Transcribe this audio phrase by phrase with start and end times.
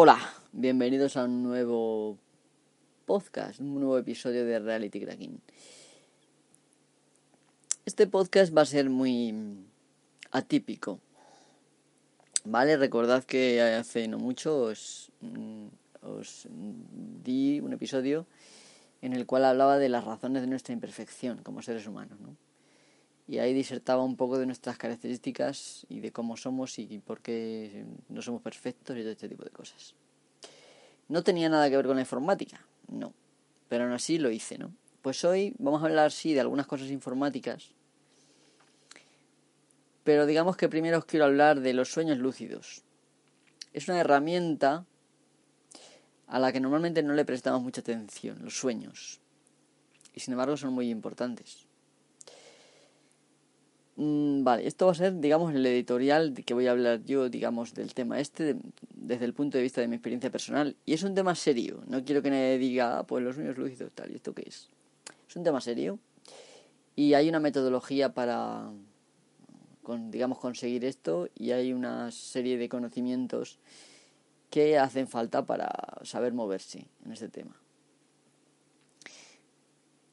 [0.00, 0.16] Hola,
[0.52, 2.18] bienvenidos a un nuevo
[3.04, 5.40] podcast, un nuevo episodio de Reality Cracking.
[7.84, 9.34] Este podcast va a ser muy
[10.30, 11.00] atípico.
[12.44, 15.66] Vale, recordad que hace no mucho os, mm,
[16.02, 16.46] os
[17.24, 18.24] di un episodio
[19.02, 22.36] en el cual hablaba de las razones de nuestra imperfección como seres humanos, ¿no?
[23.28, 27.84] Y ahí disertaba un poco de nuestras características y de cómo somos y por qué
[28.08, 29.94] no somos perfectos y todo este tipo de cosas.
[31.08, 33.12] No tenía nada que ver con la informática, no.
[33.68, 34.72] Pero aún así lo hice, ¿no?
[35.02, 37.70] Pues hoy vamos a hablar, sí, de algunas cosas informáticas.
[40.04, 42.82] Pero digamos que primero os quiero hablar de los sueños lúcidos.
[43.74, 44.86] Es una herramienta
[46.26, 49.20] a la que normalmente no le prestamos mucha atención, los sueños.
[50.14, 51.67] Y sin embargo son muy importantes.
[54.00, 57.74] Mm, vale, esto va a ser, digamos, el editorial que voy a hablar yo, digamos,
[57.74, 58.54] del tema este
[58.94, 60.76] desde el punto de vista de mi experiencia personal.
[60.86, 61.82] Y es un tema serio.
[61.88, 64.68] No quiero que nadie diga, ah, pues los sueños lúcidos tal, ¿y esto qué es?
[65.28, 65.98] Es un tema serio.
[66.94, 68.70] Y hay una metodología para,
[69.82, 71.28] con, digamos, conseguir esto.
[71.34, 73.58] Y hay una serie de conocimientos
[74.48, 75.70] que hacen falta para
[76.04, 77.56] saber moverse en este tema.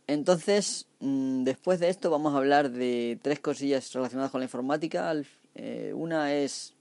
[0.07, 5.13] Entonces, mm, después de esto vamos a hablar de tres cosillas relacionadas con la informática.
[5.55, 6.75] Eh, una es,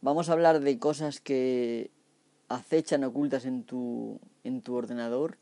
[0.00, 1.90] vamos a hablar de cosas que
[2.48, 5.36] acechan ocultas en tu, en tu ordenador,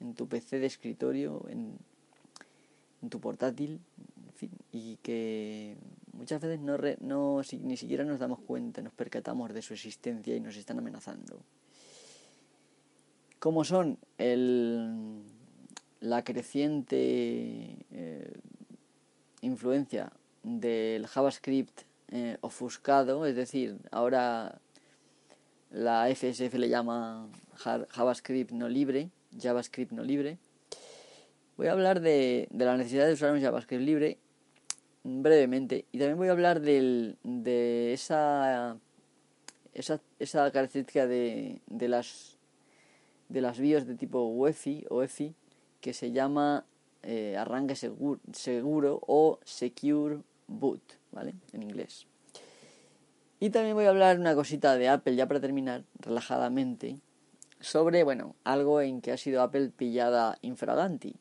[0.00, 1.78] en tu PC de escritorio, en,
[3.08, 3.80] tu portátil,
[4.26, 5.76] en fin, y que
[6.12, 10.40] muchas veces no, no ni siquiera nos damos cuenta, nos percatamos de su existencia y
[10.40, 11.40] nos están amenazando.
[13.38, 15.22] ¿Cómo son el
[16.00, 18.32] la creciente eh,
[19.40, 24.60] influencia del JavaScript eh, ofuscado, es decir, ahora
[25.70, 27.28] la FSF le llama
[27.90, 30.38] JavaScript no libre, JavaScript no libre.
[31.56, 34.18] Voy a hablar de, de la necesidad de usar un JavaScript libre
[35.02, 38.76] brevemente y también voy a hablar del, de esa,
[39.74, 42.36] esa, esa característica de, de las
[43.28, 45.34] de las BIOS de tipo UEFI o EFI
[45.80, 46.64] que se llama
[47.02, 51.34] eh, arranque seguro, seguro o Secure Boot, ¿vale?
[51.52, 52.06] En inglés.
[53.40, 56.98] Y también voy a hablar una cosita de Apple, ya para terminar, relajadamente,
[57.60, 61.14] sobre, bueno, algo en que ha sido Apple pillada infraganti.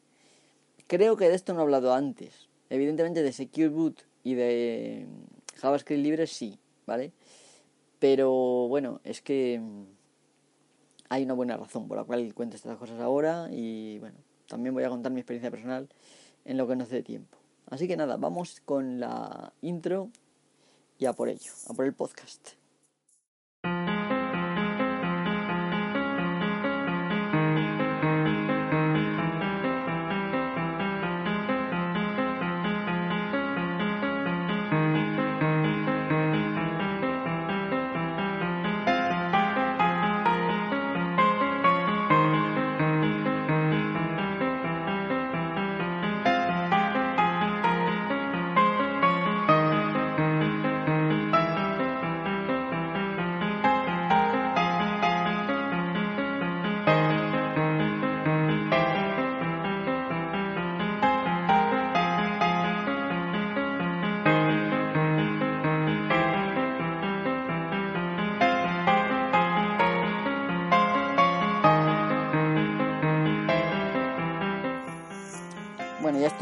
[0.88, 2.48] Creo que de esto no he hablado antes.
[2.70, 5.08] Evidentemente de Secure Boot y de
[5.58, 7.12] JavaScript libre sí, ¿vale?
[8.00, 8.32] Pero
[8.68, 9.62] bueno, es que
[11.10, 14.18] hay una buena razón por la cual cuento estas cosas ahora y bueno,
[14.48, 15.88] también voy a contar mi experiencia personal
[16.46, 17.38] en lo que no hace tiempo.
[17.70, 20.10] Así que nada, vamos con la intro
[20.98, 22.52] y a por ello, a por el podcast.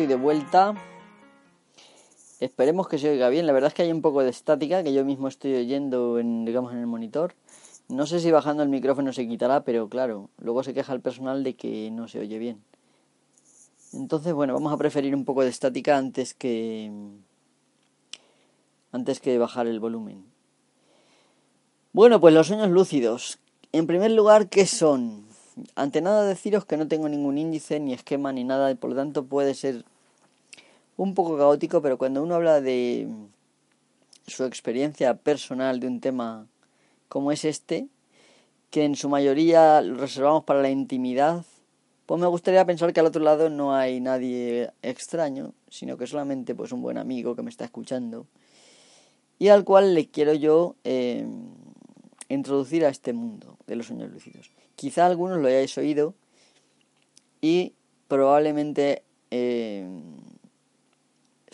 [0.07, 0.75] De vuelta.
[2.39, 3.47] Esperemos que se oiga bien.
[3.47, 6.45] La verdad es que hay un poco de estática que yo mismo estoy oyendo en,
[6.45, 7.33] digamos, en el monitor.
[7.87, 11.43] No sé si bajando el micrófono se quitará, pero claro, luego se queja el personal
[11.43, 12.63] de que no se oye bien.
[13.93, 16.91] Entonces, bueno, vamos a preferir un poco de estática antes que
[18.91, 20.25] antes que bajar el volumen.
[21.93, 23.39] Bueno, pues los sueños lúcidos.
[23.71, 25.25] En primer lugar, ¿qué son?
[25.75, 28.95] ante nada deciros que no tengo ningún índice ni esquema ni nada, y por lo
[28.95, 29.85] tanto puede ser
[30.97, 33.07] un poco caótico, pero cuando uno habla de
[34.27, 36.47] su experiencia personal de un tema
[37.07, 37.87] como es este,
[38.69, 41.45] que en su mayoría lo reservamos para la intimidad,
[42.05, 46.55] pues me gustaría pensar que al otro lado no hay nadie extraño, sino que solamente
[46.55, 48.27] pues un buen amigo que me está escuchando
[49.39, 51.25] y al cual le quiero yo eh,
[52.29, 54.51] introducir a este mundo de los sueños lúcidos.
[54.75, 56.13] Quizá algunos lo hayáis oído
[57.41, 57.73] y
[58.07, 59.87] probablemente eh,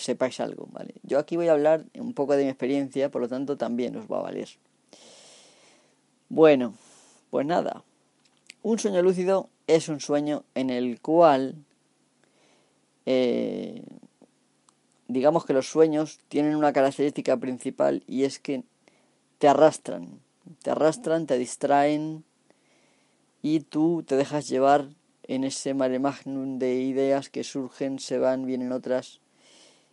[0.02, 0.96] sepáis algo, ¿vale?
[1.04, 4.08] Yo aquí voy a hablar un poco de mi experiencia, por lo tanto también os
[4.08, 4.50] va a valer.
[6.30, 6.74] Bueno,
[7.30, 7.84] pues nada.
[8.64, 11.56] Un sueño lúcido es un sueño en el cual
[13.06, 13.84] eh,
[15.08, 18.64] digamos que los sueños tienen una característica principal y es que
[19.40, 20.20] te arrastran,
[20.62, 22.24] te arrastran, te distraen
[23.42, 24.90] y tú te dejas llevar
[25.24, 29.21] en ese mare magnum de ideas que surgen, se van, vienen otras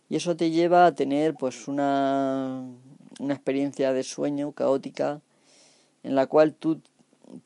[0.09, 2.65] y eso te lleva a tener pues una,
[3.19, 5.21] una experiencia de sueño caótica
[6.03, 6.81] en la cual tu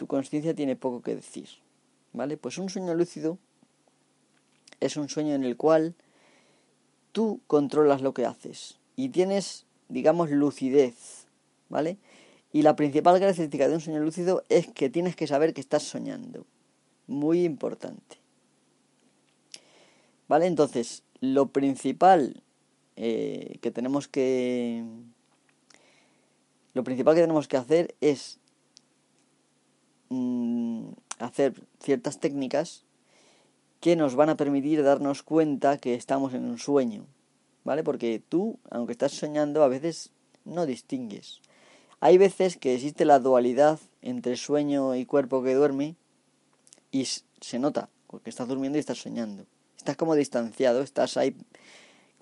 [0.07, 1.49] conciencia tiene poco que decir.
[2.13, 2.37] ¿Vale?
[2.37, 3.39] Pues un sueño lúcido
[4.79, 5.95] es un sueño en el cual
[7.11, 11.25] tú controlas lo que haces y tienes, digamos, lucidez,
[11.69, 11.97] ¿vale?
[12.51, 15.83] Y la principal característica de un sueño lúcido es que tienes que saber que estás
[15.83, 16.45] soñando.
[17.07, 18.17] Muy importante.
[20.27, 20.45] ¿Vale?
[20.45, 22.42] Entonces, lo principal
[22.95, 24.83] eh, que tenemos que...
[26.73, 28.39] Lo principal que tenemos que hacer es
[30.09, 32.83] mm, hacer ciertas técnicas
[33.79, 37.05] que nos van a permitir darnos cuenta que estamos en un sueño,
[37.63, 37.83] ¿vale?
[37.83, 40.11] Porque tú, aunque estás soñando, a veces
[40.45, 41.41] no distingues.
[41.99, 45.95] Hay veces que existe la dualidad entre sueño y cuerpo que duerme
[46.91, 49.45] y se nota, porque estás durmiendo y estás soñando.
[49.77, 51.35] Estás como distanciado, estás ahí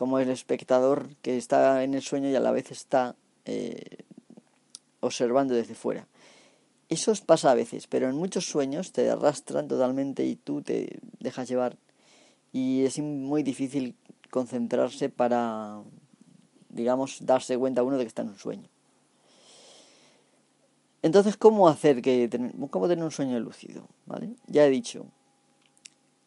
[0.01, 3.15] como el espectador que está en el sueño y a la vez está
[3.45, 3.97] eh,
[4.99, 6.07] observando desde fuera.
[6.89, 11.47] Eso pasa a veces, pero en muchos sueños te arrastran totalmente y tú te dejas
[11.47, 11.77] llevar
[12.51, 13.93] y es muy difícil
[14.31, 15.83] concentrarse para,
[16.69, 18.69] digamos, darse cuenta uno de que está en un sueño.
[21.03, 22.27] Entonces, ¿cómo hacer que
[22.71, 23.87] cómo tener un sueño lúcido?
[24.07, 24.31] ¿Vale?
[24.47, 25.05] Ya he dicho,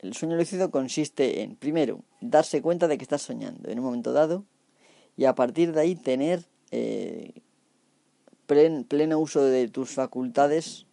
[0.04, 4.12] el sueño lúcido consiste en, primero, darse cuenta de que estás soñando en un momento
[4.12, 4.44] dado
[5.16, 7.32] y a partir de ahí tener eh,
[8.46, 10.86] pleno uso de tus facultades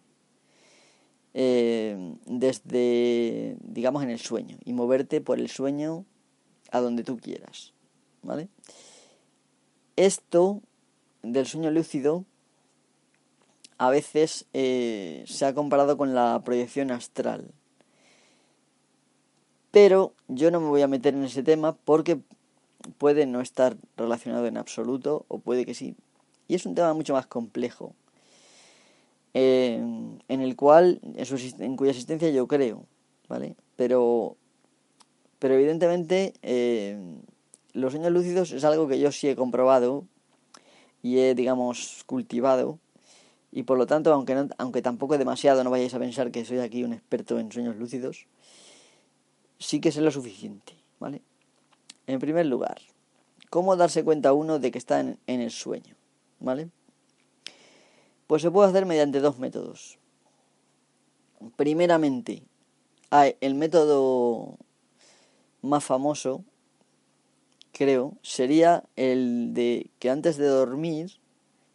[1.34, 6.06] eh, desde, digamos, en el sueño y moverte por el sueño
[6.70, 7.74] a donde tú quieras,
[8.22, 8.48] ¿vale?
[9.96, 10.62] Esto
[11.22, 12.24] del sueño lúcido
[13.76, 17.52] a veces eh, se ha comparado con la proyección astral.
[19.72, 22.20] Pero yo no me voy a meter en ese tema porque
[22.98, 25.96] puede no estar relacionado en absoluto o puede que sí,
[26.46, 27.94] y es un tema mucho más complejo,
[29.34, 29.80] eh,
[30.28, 32.84] en el cual, en cuya existencia yo creo,
[33.28, 33.56] ¿vale?
[33.76, 34.36] Pero,
[35.38, 36.98] pero evidentemente eh,
[37.72, 40.04] los sueños lúcidos es algo que yo sí he comprobado
[41.02, 42.78] y he, digamos, cultivado.
[43.50, 46.84] Y por lo tanto, aunque, aunque tampoco demasiado, no vayáis a pensar que soy aquí
[46.84, 48.26] un experto en sueños lúcidos,
[49.62, 51.22] sí que sé lo suficiente, ¿vale?
[52.06, 52.80] En primer lugar,
[53.50, 55.96] ¿cómo darse cuenta uno de que está en el sueño?
[56.42, 56.68] ¿vale?
[58.26, 59.98] Pues se puede hacer mediante dos métodos.
[61.56, 62.42] Primeramente,
[63.40, 64.58] el método
[65.62, 66.44] más famoso,
[67.72, 71.12] creo, sería el de que antes de dormir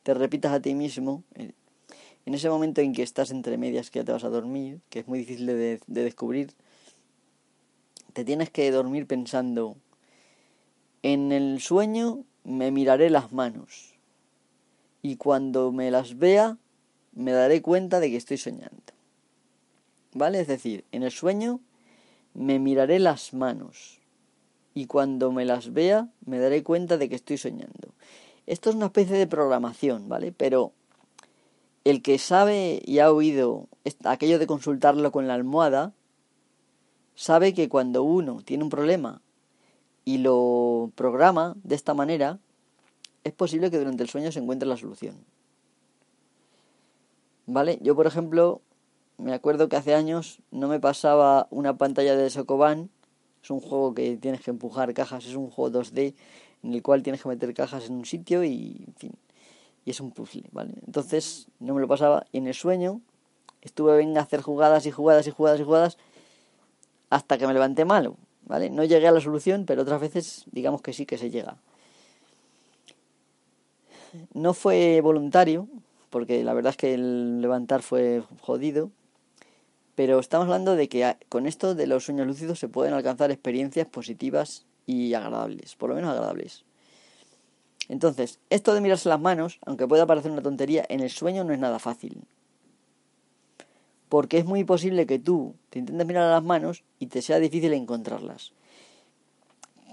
[0.03, 1.51] te repitas a ti mismo, eh,
[2.25, 4.99] en ese momento en que estás entre medias que ya te vas a dormir, que
[4.99, 6.53] es muy difícil de descubrir,
[8.17, 9.77] te tienes que dormir pensando,
[11.03, 13.93] en el sueño me miraré las manos
[15.03, 16.57] y cuando me las vea
[17.13, 18.81] me daré cuenta de que estoy soñando.
[20.15, 20.39] ¿Vale?
[20.39, 21.59] Es decir, en el sueño
[22.33, 23.99] me miraré las manos
[24.73, 27.93] y cuando me las vea me daré cuenta de que estoy soñando.
[28.47, 30.31] Esto es una especie de programación, ¿vale?
[30.31, 30.73] Pero
[31.83, 33.67] el que sabe y ha oído
[34.05, 35.93] aquello de consultarlo con la almohada,
[37.17, 39.21] sabe que cuando uno tiene un problema
[40.05, 42.39] y lo programa de esta manera,
[43.23, 45.15] es posible que durante el sueño se encuentre la solución.
[47.47, 47.79] ¿Vale?
[47.81, 48.61] Yo, por ejemplo,
[49.17, 52.89] me acuerdo que hace años no me pasaba una pantalla de Sokoban.
[53.43, 56.13] Es un juego que tienes que empujar cajas, es un juego 2D
[56.63, 59.13] en el cual tienes que meter cajas en un sitio y, en fin,
[59.85, 60.73] y es un puzzle, ¿vale?
[60.85, 63.01] Entonces no me lo pasaba y en el sueño
[63.61, 65.97] estuve venga a hacer jugadas y jugadas y jugadas y jugadas
[67.09, 68.69] hasta que me levanté malo, ¿vale?
[68.69, 71.57] No llegué a la solución, pero otras veces digamos que sí que se llega.
[74.33, 75.67] No fue voluntario,
[76.09, 78.91] porque la verdad es que el levantar fue jodido,
[79.95, 83.87] pero estamos hablando de que con esto de los sueños lúcidos se pueden alcanzar experiencias
[83.87, 86.63] positivas y agradables, por lo menos agradables.
[87.89, 91.53] Entonces, esto de mirarse las manos, aunque pueda parecer una tontería, en el sueño no
[91.53, 92.21] es nada fácil.
[94.09, 97.73] Porque es muy posible que tú te intentes mirar las manos y te sea difícil
[97.73, 98.53] encontrarlas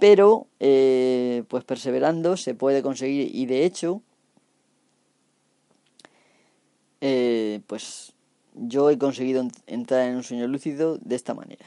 [0.00, 4.02] pero eh, pues perseverando se puede conseguir y de hecho
[7.00, 8.14] eh, pues
[8.54, 11.66] yo he conseguido entrar en un sueño lúcido de esta manera.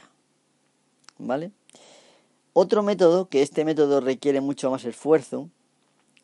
[1.18, 1.52] ¿Vale?
[2.54, 5.48] Otro método, que este método requiere mucho más esfuerzo,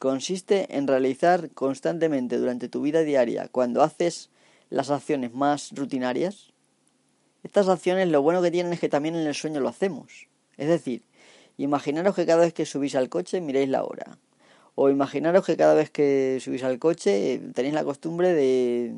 [0.01, 4.31] consiste en realizar constantemente durante tu vida diaria, cuando haces
[4.75, 6.53] las acciones más rutinarias,
[7.45, 10.27] estas acciones lo bueno que tienen es que también en el sueño lo hacemos.
[10.57, 11.03] Es decir,
[11.59, 14.19] imaginaros que cada vez que subís al coche miréis la hora.
[14.75, 18.93] O imaginaros que cada vez que subís al coche tenéis la costumbre de,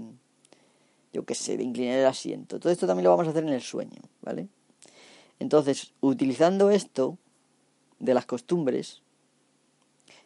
[1.12, 2.58] yo qué sé, de inclinar el asiento.
[2.58, 4.48] Todo esto también lo vamos a hacer en el sueño, ¿vale?
[5.38, 7.18] Entonces, utilizando esto
[7.98, 9.02] de las costumbres,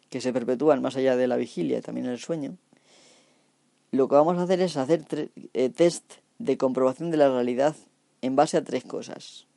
[0.09, 2.55] que se perpetúan más allá de la vigilia también en el sueño,
[3.91, 7.75] lo que vamos a hacer es hacer eh, test de comprobación de la realidad
[8.21, 9.47] en base a tres cosas.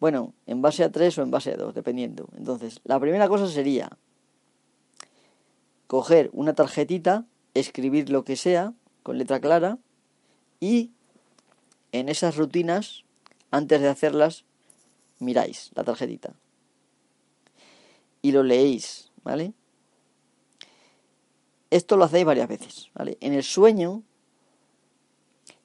[0.00, 2.28] Bueno, en base a tres o en base a dos, dependiendo.
[2.36, 3.90] Entonces, la primera cosa sería
[5.86, 9.78] coger una tarjetita, escribir lo que sea con letra clara
[10.60, 10.90] y
[11.92, 13.04] en esas rutinas,
[13.50, 14.44] antes de hacerlas,
[15.20, 16.34] miráis la tarjetita
[18.24, 19.52] y lo leéis, ¿vale?
[21.74, 23.18] Esto lo hacéis varias veces, ¿vale?
[23.20, 24.04] En el sueño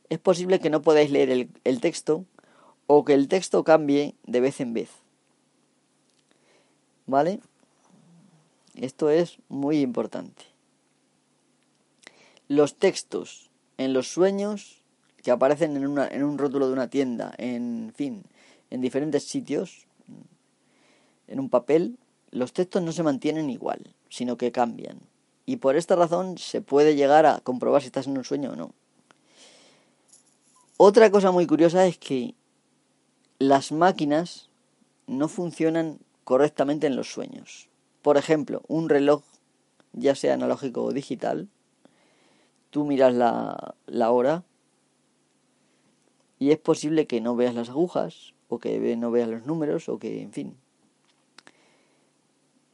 [0.09, 2.25] es posible que no podáis leer el, texto
[2.87, 4.89] o que el texto cambie de vez en vez.
[7.05, 7.41] ¿Vale?
[8.73, 10.45] Esto es muy importante.
[12.47, 14.81] Los textos en los sueños
[15.21, 18.23] que aparecen en, en un rótulo de una tienda, en fin,
[18.71, 19.85] en diferentes sitios,
[21.27, 21.99] en un papel,
[22.31, 25.01] los textos no se mantienen igual, sino que cambian.
[25.49, 28.55] Y por esta razón se puede llegar a comprobar si estás en un sueño o
[28.55, 28.71] no.
[30.77, 32.35] Otra cosa muy curiosa es que
[33.39, 34.51] las máquinas
[35.07, 37.67] no funcionan correctamente en los sueños.
[38.03, 39.23] Por ejemplo, un reloj,
[39.93, 41.47] ya sea analógico o digital,
[42.69, 44.43] tú miras la, hora
[46.37, 49.97] y es posible que no veas las agujas o que no veas los números o
[49.97, 50.57] que, en fin.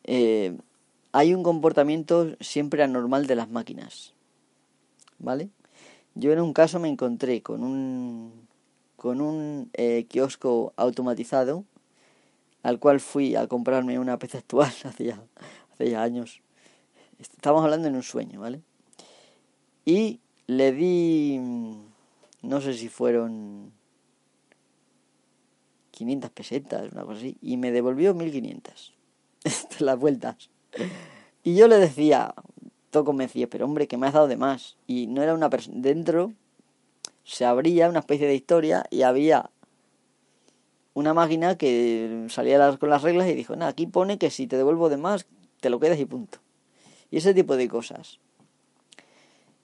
[0.03, 0.57] Eh,
[1.15, 4.13] hay un comportamiento siempre anormal de las máquinas.
[5.17, 5.47] ¿Vale?
[6.13, 8.33] Yo en un caso me encontré con un,
[8.97, 11.63] con un eh, kiosco automatizado
[12.63, 15.23] al cual fui a comprarme una PC actual hace ya,
[15.71, 16.41] hace ya años.
[17.17, 18.59] Estamos hablando en un sueño, ¿vale?
[19.85, 21.39] Y le di,
[22.41, 23.71] no sé si fueron
[25.91, 28.93] 500 pesetas, una cosa así, y me devolvió 1500.
[29.79, 30.49] Las vueltas.
[31.43, 32.33] Y yo le decía,
[33.13, 34.77] me decía, pero hombre, que me has dado de más.
[34.87, 35.77] Y no era una persona.
[35.79, 36.33] Dentro
[37.23, 39.49] se abría una especie de historia y había
[40.93, 44.57] una máquina que salía con las reglas y dijo, nada, aquí pone que si te
[44.57, 45.25] devuelvo de más,
[45.59, 46.39] te lo quedas y punto.
[47.11, 48.19] Y ese tipo de cosas.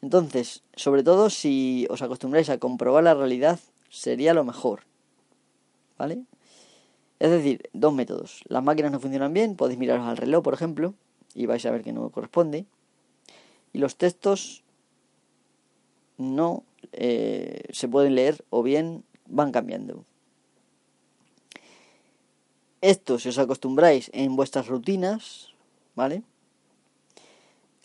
[0.01, 4.81] Entonces, sobre todo si os acostumbráis a comprobar la realidad, sería lo mejor.
[5.97, 6.23] ¿Vale?
[7.21, 8.41] Es decir, dos métodos.
[8.47, 10.95] Las máquinas no funcionan bien, podéis miraros al reloj, por ejemplo,
[11.35, 12.65] y vais a ver que no corresponde
[13.73, 14.63] y los textos
[16.17, 16.63] no
[16.93, 20.03] eh, se pueden leer o bien van cambiando.
[22.81, 25.49] Esto, si os acostumbráis en vuestras rutinas,
[25.93, 26.23] ¿vale?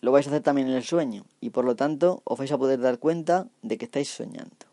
[0.01, 2.57] Lo vais a hacer también en el sueño y por lo tanto os vais a
[2.57, 4.65] poder dar cuenta de que estáis soñando.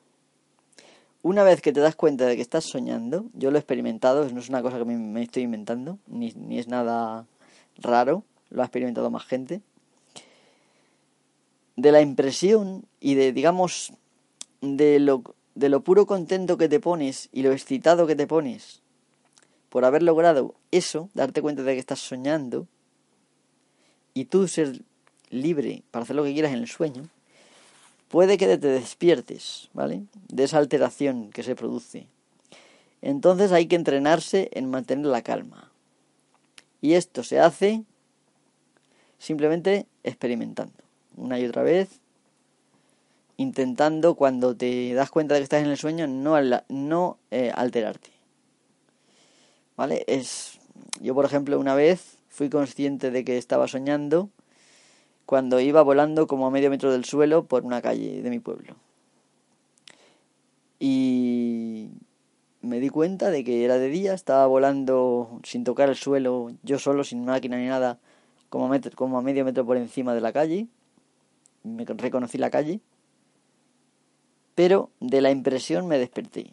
[1.24, 4.38] Una vez que te das cuenta de que estás soñando, yo lo he experimentado, no
[4.38, 7.24] es una cosa que me estoy inventando, ni, ni es nada
[7.78, 9.62] raro, lo ha experimentado más gente
[11.76, 13.94] de la impresión y de, digamos,
[14.60, 15.22] de lo,
[15.54, 18.82] de lo puro contento que te pones y lo excitado que te pones
[19.70, 22.68] por haber logrado eso, darte cuenta de que estás soñando
[24.12, 24.82] y tú ser
[25.30, 27.08] libre para hacer lo que quieras en el sueño,
[28.14, 30.04] puede que te despiertes, ¿vale?
[30.28, 32.06] De esa alteración que se produce.
[33.02, 35.72] Entonces hay que entrenarse en mantener la calma.
[36.80, 37.82] Y esto se hace
[39.18, 40.78] simplemente experimentando
[41.16, 41.88] una y otra vez,
[43.36, 48.10] intentando cuando te das cuenta de que estás en el sueño no, eh, alterarte.
[49.76, 50.04] ¿Vale?
[50.06, 50.60] Es,
[51.00, 54.30] yo, por ejemplo, una vez fui consciente de que estaba soñando
[55.26, 58.76] cuando iba volando como a medio metro del suelo por una calle de mi pueblo.
[60.78, 61.88] Y
[62.60, 66.78] me di cuenta de que era de día, estaba volando sin tocar el suelo, yo
[66.78, 67.98] solo, sin máquina ni nada,
[68.50, 70.68] como como a medio metro por encima de la calle
[71.64, 72.80] me reconocí la calle,
[74.54, 76.52] pero de la impresión me desperté.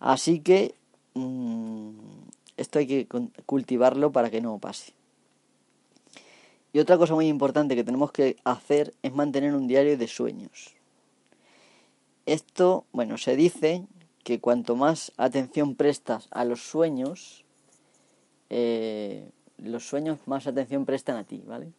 [0.00, 0.74] Así que
[1.14, 1.90] mm,
[2.56, 3.08] esto hay que
[3.44, 4.94] cultivarlo para que no pase.
[6.72, 10.74] Y otra cosa muy importante que tenemos que hacer es mantener un diario de sueños.
[12.26, 13.86] Esto, bueno, se dice
[14.22, 17.44] que cuanto más atención prestas a los sueños,
[18.50, 21.72] eh, los sueños más atención prestan a ti, ¿vale?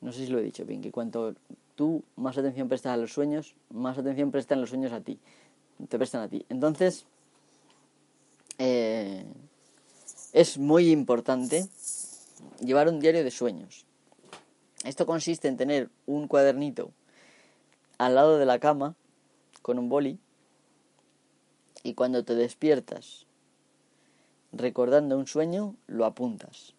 [0.00, 1.34] No sé si lo he dicho bien, que cuanto
[1.76, 5.20] tú más atención prestas a los sueños, más atención prestan los sueños a ti,
[5.88, 6.44] te prestan a ti.
[6.48, 7.06] Entonces,
[8.58, 9.24] eh,
[10.32, 11.68] es muy importante
[12.60, 13.86] llevar un diario de sueños.
[14.84, 16.92] Esto consiste en tener un cuadernito
[17.98, 18.94] al lado de la cama
[19.62, 20.18] con un boli
[21.82, 23.26] y cuando te despiertas
[24.52, 26.74] recordando un sueño lo apuntas.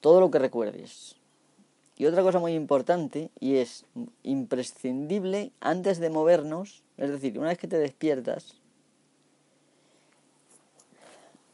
[0.00, 1.16] Todo lo que recuerdes.
[1.96, 3.86] Y otra cosa muy importante y es
[4.22, 8.60] imprescindible antes de movernos, es decir, una vez que te despiertas,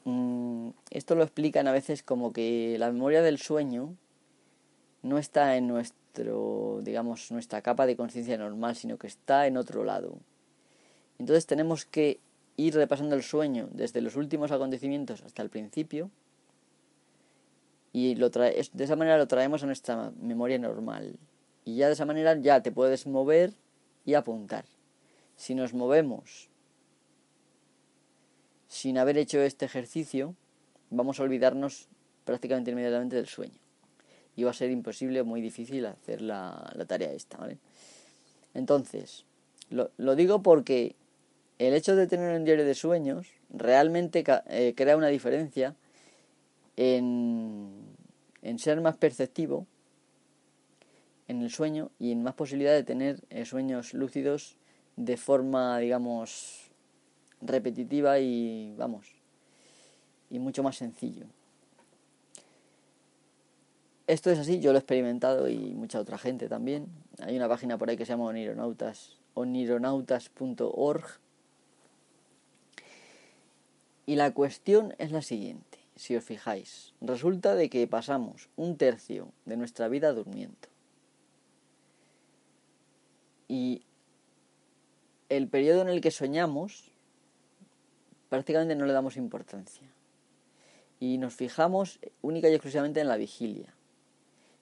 [0.04, 3.94] Mm, esto lo explican a veces como que la memoria del sueño
[5.02, 9.84] no está en nuestro, digamos, nuestra capa de conciencia normal, sino que está en otro
[9.84, 10.18] lado.
[11.18, 12.18] Entonces tenemos que
[12.56, 16.10] ir repasando el sueño desde los últimos acontecimientos hasta el principio
[17.92, 21.18] y lo de esa manera lo traemos a nuestra memoria normal.
[21.64, 23.52] Y ya de esa manera ya te puedes mover
[24.04, 24.64] y apuntar.
[25.36, 26.49] Si nos movemos
[28.70, 30.36] sin haber hecho este ejercicio,
[30.90, 31.88] vamos a olvidarnos
[32.24, 33.58] prácticamente inmediatamente del sueño.
[34.36, 37.58] Y va a ser imposible o muy difícil hacer la, tarea esta, ¿vale?
[38.54, 39.24] Entonces,
[39.70, 40.94] lo, digo porque
[41.58, 45.74] el hecho de tener un diario de sueños realmente eh, crea una diferencia
[46.76, 47.70] en,
[48.42, 49.66] en, ser más perceptivo
[51.26, 54.56] en el sueño y en más posibilidad de tener eh, sueños lúcidos
[54.94, 56.59] de forma, digamos,
[57.40, 59.06] repetitiva y vamos,
[60.30, 61.26] y mucho más sencillo.
[64.06, 66.88] Esto es así, yo lo he experimentado y mucha otra gente también.
[67.20, 71.04] Hay una página por ahí que se llama onironautas, onironautas.org.
[74.06, 79.28] Y la cuestión es la siguiente, si os fijáis, resulta de que pasamos un tercio
[79.44, 80.56] de nuestra vida durmiendo.
[83.46, 83.82] Y
[85.28, 86.89] el periodo en el que soñamos
[88.30, 89.86] prácticamente no le damos importancia.
[90.98, 93.74] Y nos fijamos única y exclusivamente en la vigilia.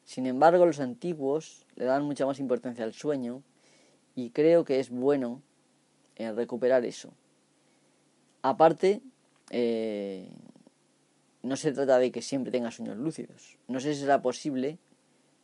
[0.05, 3.43] Sin embargo, los antiguos le dan mucha más importancia al sueño
[4.17, 5.43] y creo que es bueno
[6.17, 7.13] eh, recuperar eso.
[8.43, 9.03] Aparte,
[9.51, 10.31] eh,
[11.43, 13.59] no se trata de que siempre tenga sueños lúcidos.
[13.69, 14.79] No sé si será posible,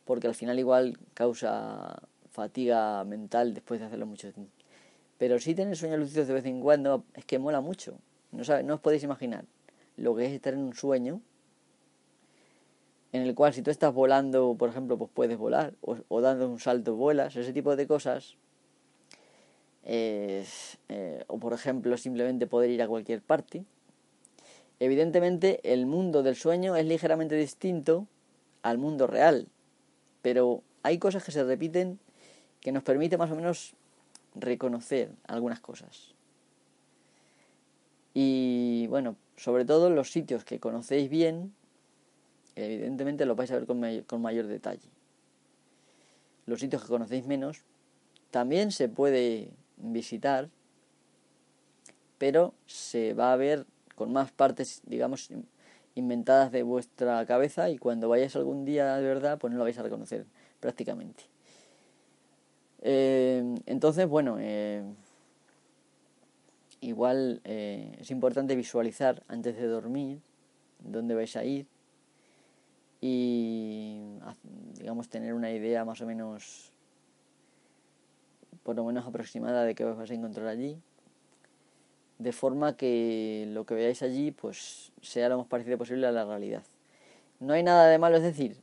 [0.03, 4.51] porque al final igual causa fatiga mental después de hacerlo mucho tiempo.
[5.17, 7.99] Pero si tener sueños lúcidos de vez en cuando es que mola mucho.
[8.35, 9.45] No, no os podéis imaginar
[9.97, 11.21] lo que es estar en un sueño
[13.15, 16.59] en el cual si tú estás volando, por ejemplo, pues puedes volar, o, dando un
[16.59, 18.35] salto vuelas, ese tipo de cosas.
[19.83, 20.43] Eh,
[21.27, 23.63] o por ejemplo, simplemente poder ir a cualquier parte.
[24.79, 28.07] Evidentemente, el mundo del sueño es ligeramente distinto
[28.63, 29.47] al mundo real,
[30.21, 31.99] pero hay cosas que se repiten
[32.59, 33.75] que nos permite más o menos
[34.35, 36.14] reconocer algunas cosas.
[38.17, 41.53] Y bueno, sobre todo los sitios que conocéis bien,
[42.55, 44.89] evidentemente los vais a ver con, con mayor detalle.
[46.45, 47.63] Los sitios que conocéis menos,
[48.31, 50.49] también se puede visitar,
[52.17, 55.29] pero se va a ver con más partes, digamos,
[55.95, 59.77] inventadas de vuestra cabeza y cuando vayáis algún día de verdad, pues no lo vais
[59.77, 60.25] a reconocer
[60.61, 61.23] prácticamente.
[62.81, 64.83] Eh, entonces, bueno, eh,
[66.85, 70.21] igual eh, es importante visualizar antes de dormir
[70.79, 71.65] dónde vais a ir
[73.01, 74.01] y
[74.77, 76.71] digamos tener una idea más o menos
[78.63, 80.77] por lo menos aproximada de qué os vais a encontrar allí
[82.19, 86.23] de forma que lo que veáis allí pues sea lo más parecido posible a la
[86.23, 86.63] realidad.
[87.39, 88.57] No hay nada de malo es decir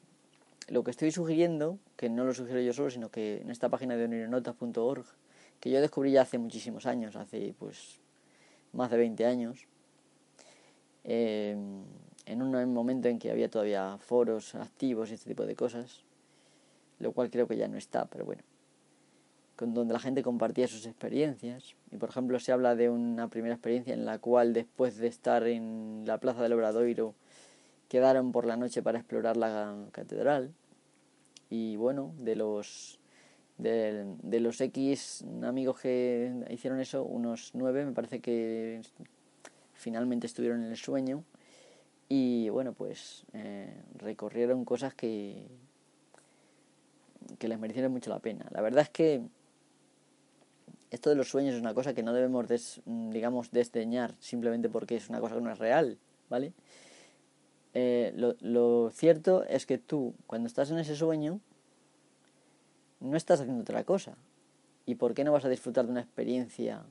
[0.69, 3.97] lo que estoy sugiriendo que no lo sugiero yo solo sino que en esta página
[3.97, 5.07] de onironotas.org
[5.59, 8.02] que yo descubrí ya hace muchísimos años hace pues
[8.73, 9.67] más de 20 años,
[11.05, 11.57] eh,
[12.27, 16.05] en un momento en que había todavía foros activos y este tipo de cosas,
[16.99, 18.43] lo cual creo que ya no está, pero bueno,
[19.57, 21.75] con donde la gente compartía sus experiencias.
[21.91, 25.47] Y por ejemplo se habla de una primera experiencia en la cual después de estar
[25.47, 27.15] en la Plaza del Obradoiro
[27.89, 30.53] quedaron por la noche para explorar la catedral.
[31.51, 32.99] Y bueno, de los
[33.63, 38.83] de, los X amigos que hicieron eso, unos nueve me parece que
[39.75, 41.25] finalmente estuvieron en el sueño
[42.09, 45.47] y bueno, pues eh, recorrieron cosas que,
[47.39, 48.47] que les merecieron mucho la pena.
[48.51, 49.23] La verdad es que
[50.91, 52.47] esto de los sueños es una cosa que no debemos,
[52.85, 55.97] digamos, desdeñar simplemente porque es una cosa que no es real,
[56.29, 56.53] ¿vale?
[57.75, 61.41] Eh, lo, lo, cierto es que tú, cuando estás en ese sueño,
[63.03, 64.17] no estás haciendo otra cosa.
[64.87, 66.83] ¿Y por qué no vas a disfrutar de una experiencia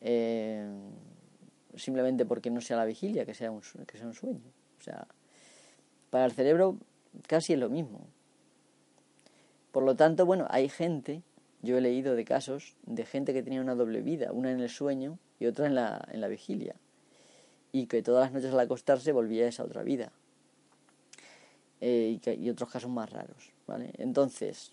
[0.00, 0.68] eh,
[1.74, 4.52] simplemente porque no sea la vigilia, que sea, un, que sea un sueño?
[4.78, 5.06] O sea,
[6.10, 6.78] para el cerebro
[7.26, 8.06] casi es lo mismo.
[9.72, 11.22] Por lo tanto, bueno, hay gente,
[11.62, 14.70] yo he leído de casos de gente que tenía una doble vida, una en el
[14.70, 16.76] sueño y otra en la, en la vigilia
[17.72, 20.10] y que todas las noches al acostarse volvía a esa otra vida.
[21.82, 23.92] Eh, y, otros casos más raros, ¿vale?
[23.98, 24.72] Entonces,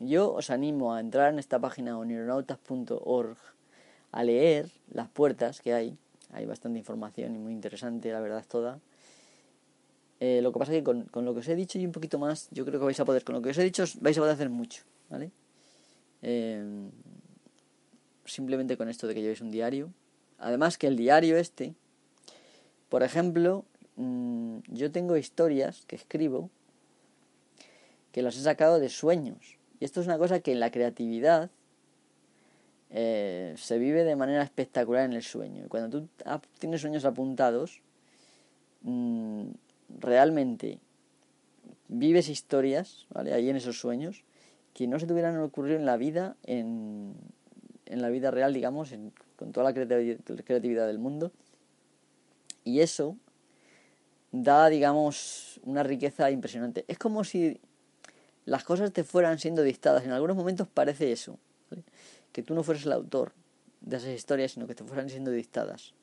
[0.00, 3.36] yo os animo a entrar en esta página onironautas.org
[4.12, 5.96] a leer las puertas que hay.
[6.32, 8.80] Hay bastante información y muy interesante, la verdad toda.
[10.20, 11.92] Eh, lo que pasa es que con, con, lo que os he dicho y un
[11.92, 14.16] poquito más, yo creo que vais a poder, con lo que os he dicho, vais
[14.16, 15.30] a poder hacer mucho, ¿vale?
[16.22, 16.64] Eh,
[18.24, 19.90] simplemente con esto de que llevéis un diario.
[20.38, 21.74] Además que el diario este
[22.94, 23.64] por ejemplo,
[23.96, 26.48] mm, yo tengo historias que escribo
[28.14, 29.58] que las he sacado de sueños.
[29.80, 31.50] Y esto es una cosa que en la creatividad
[32.90, 35.64] eh, se vive de manera espectacular en el sueño.
[35.64, 36.08] Y cuando tú
[36.60, 37.82] tienes sueños apuntados,
[38.82, 39.46] mm,
[39.98, 40.78] realmente
[41.88, 43.08] vives historias.
[43.16, 44.22] Ahí en esos sueños,
[44.74, 47.14] que no se te hubieran ocurrido en la vida, en,
[47.86, 48.94] en la vida real, digamos,
[49.34, 51.32] con toda la creatividad del mundo.
[52.62, 53.16] Y eso
[54.30, 56.84] da, digamos, una riqueza impresionante.
[56.86, 57.60] Es como si
[58.44, 60.04] las cosas te fueran siendo dictadas.
[60.04, 61.38] En algunos momentos parece eso,
[62.32, 63.32] que tú no fueres el autor
[63.80, 65.94] de esas historias, sino que te fueran siendo dictadas.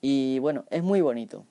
[0.00, 1.44] Y bueno, es muy bonito.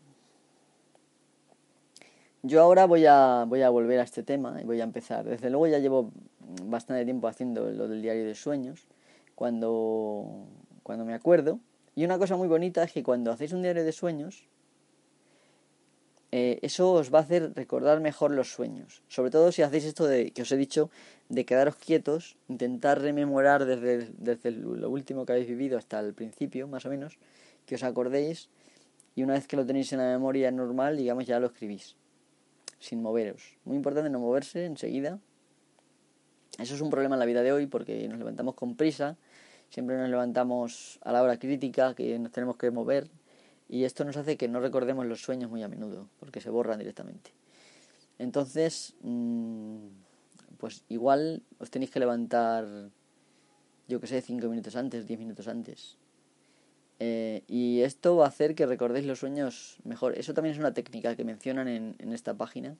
[2.43, 5.25] Yo ahora voy a, voy a volver a este tema y voy a empezar.
[5.25, 6.11] Desde luego ya llevo
[6.63, 8.85] bastante tiempo haciendo lo del diario de sueños.
[9.35, 10.45] Cuando,
[10.83, 11.59] cuando me acuerdo,
[11.95, 14.47] y una cosa muy bonita es que cuando hacéis un diario de sueños,
[16.31, 19.01] eh, eso os va a hacer recordar mejor los sueños.
[19.07, 20.89] Sobre todo si hacéis esto de que os he dicho,
[21.29, 26.67] de quedaros quietos, intentar rememorar desde, desde lo último que habéis vivido hasta el principio,
[26.67, 27.17] más o menos,
[27.65, 28.49] que os acordéis,
[29.15, 31.95] y una vez que lo tenéis en la memoria normal, digamos, ya lo escribís,
[32.79, 33.57] sin moveros.
[33.65, 35.19] Muy importante no moverse enseguida.
[36.59, 39.17] Eso es un problema en la vida de hoy porque nos levantamos con prisa
[39.69, 43.09] siempre nos levantamos a la hora crítica, que nos tenemos que mover,
[43.69, 46.79] y esto nos hace que no recordemos los sueños muy a menudo, porque se borran
[46.79, 47.31] directamente.
[48.19, 49.87] Entonces, mm,
[50.57, 52.65] pues igual os tenéis que levantar,
[53.87, 55.97] yo que sé, cinco minutos antes, diez minutos antes.
[56.99, 60.17] Eh, y esto va a hacer que recordéis los sueños mejor.
[60.17, 62.75] Eso también es una técnica que mencionan en, en esta página.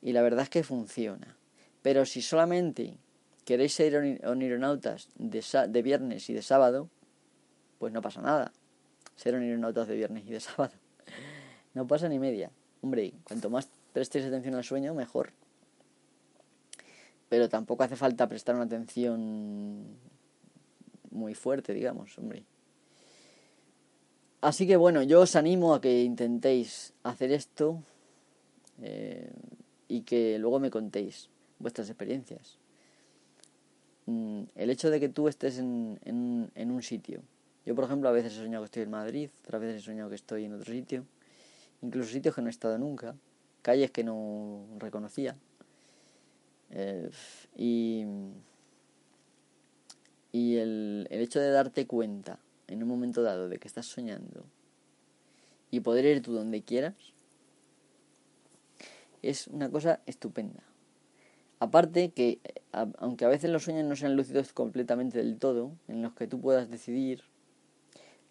[0.00, 1.36] Y la verdad es que funciona.
[1.82, 2.96] Pero si solamente
[3.44, 6.88] queréis ser onironautas de, de viernes y de sábado,
[7.78, 8.52] pues no pasa nada.
[9.18, 10.72] Ser onironautas de viernes y de sábado.
[11.74, 12.50] No pasa ni media.
[12.80, 15.32] Hombre, cuanto más prestéis atención al sueño, mejor.
[17.28, 19.84] Pero tampoco hace falta prestar una atención
[21.10, 22.44] muy fuerte, digamos, hombre.
[24.40, 27.82] Así que bueno, yo os animo a que intentéis hacer esto
[28.80, 29.32] eh,
[29.88, 31.28] y que luego me contéis
[31.58, 32.56] vuestras experiencias.
[34.06, 35.98] Mm, el hecho de que tú estés en,
[36.54, 37.20] en, un sitio.
[37.66, 40.08] Yo, por ejemplo, a veces he soñado que estoy en Madrid, otras veces he soñado
[40.08, 41.04] que estoy en otro sitio,
[41.82, 43.14] incluso sitios que no he estado nunca,
[43.62, 45.36] calles que no reconocía.
[46.70, 47.10] Eh,
[47.56, 48.04] y
[50.32, 54.44] y el, el hecho de darte cuenta en un momento dado de que estás soñando
[55.70, 56.94] y poder ir tú donde quieras
[59.22, 60.62] es una cosa estupenda.
[61.60, 62.40] Aparte que,
[62.72, 66.40] aunque a veces los sueños no sean lúcidos completamente del todo, en los que tú
[66.40, 67.24] puedas decidir,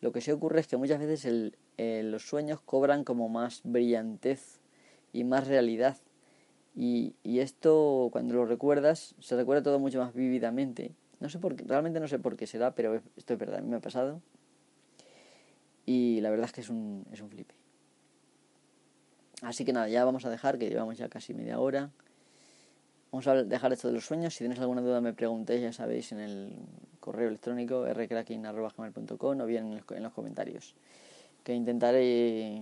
[0.01, 4.59] lo que sí ocurre es que muchas veces eh, los sueños cobran como más brillantez
[5.11, 5.97] y más realidad.
[6.75, 10.93] Y, esto, cuando lo recuerdas, se recuerda todo mucho más vívidamente.
[11.19, 13.61] No sé por qué, realmente no sé por qué será, pero esto es verdad, a
[13.61, 14.21] mí me ha pasado.
[15.87, 17.55] Y la verdad es que es un, es un flipe.
[19.41, 21.89] Así que nada, ya vamos a dejar, que llevamos ya casi media hora.
[23.11, 24.35] Vamos a dejar esto de los sueños.
[24.35, 26.53] Si tenéis alguna duda me preguntéis, ya sabéis, en el
[27.07, 30.75] correo electrónico rcracking.com o bien en los comentarios.
[31.45, 32.61] Que intentaré...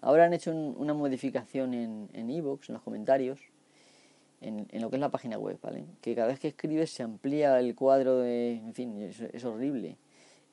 [0.00, 3.38] Ahora han hecho una modificación en en, en los comentarios,
[4.40, 5.84] en, en, lo que es la página web, ¿vale?
[6.00, 8.52] Que cada vez que escribes se amplía el cuadro de...
[8.54, 9.98] En fin, es, es horrible.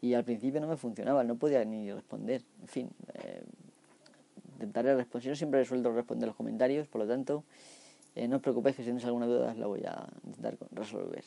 [0.01, 2.41] y al principio no me funcionaba, no podía ni responder.
[2.61, 3.41] En fin, eh,
[4.55, 5.37] intentaré responder.
[5.37, 7.45] Siempre resuelto responder los comentarios, por lo tanto,
[8.15, 11.23] eh, no os preocupéis que si tenéis alguna duda la voy a intentar resolver.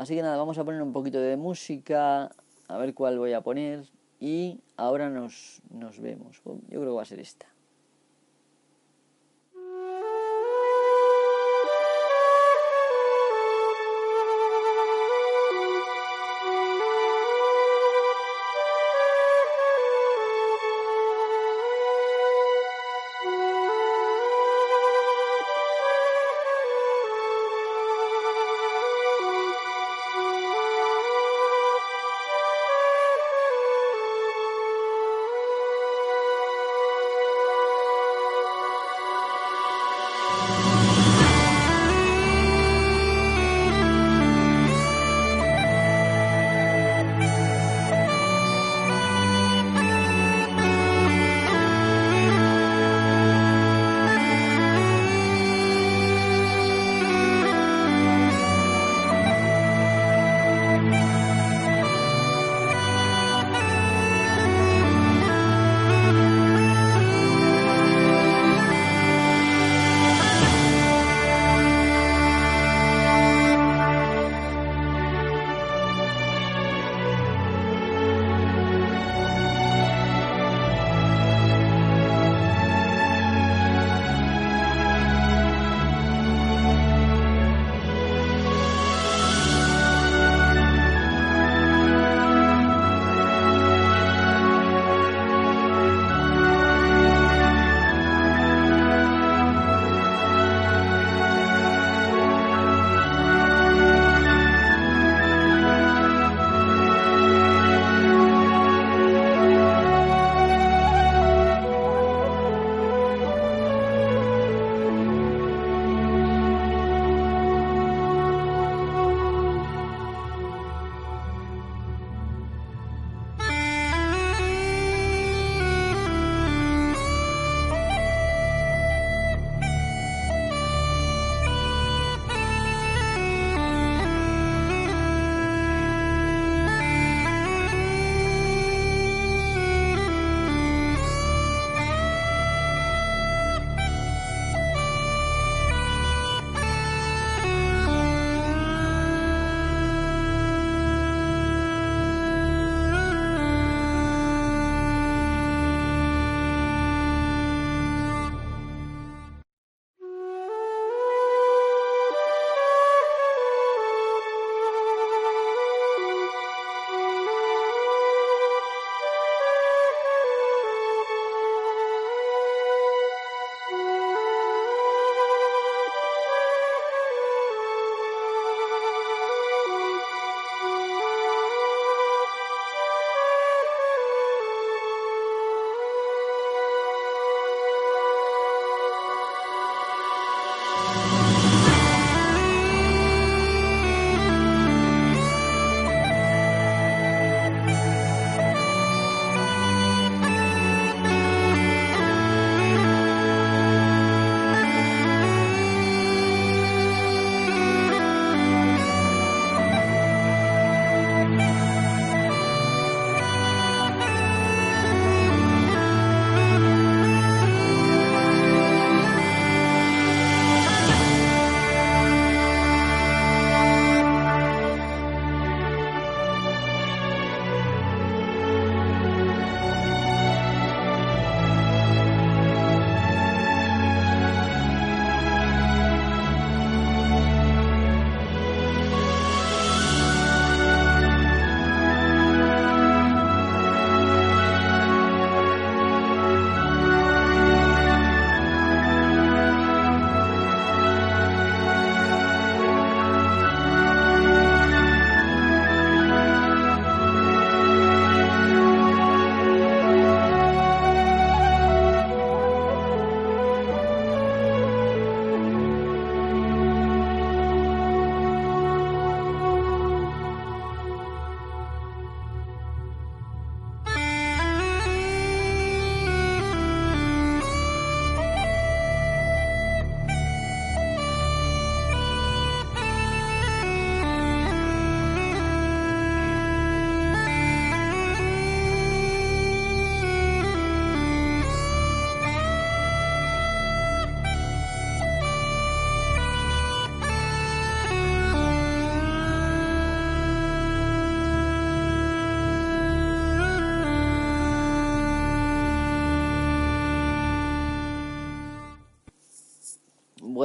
[0.00, 2.30] Así que nada, vamos a poner un poquito de música,
[2.68, 3.84] a ver cuál voy a poner
[4.18, 6.40] y ahora nos, nos vemos.
[6.42, 7.44] Yo creo que va a ser esta.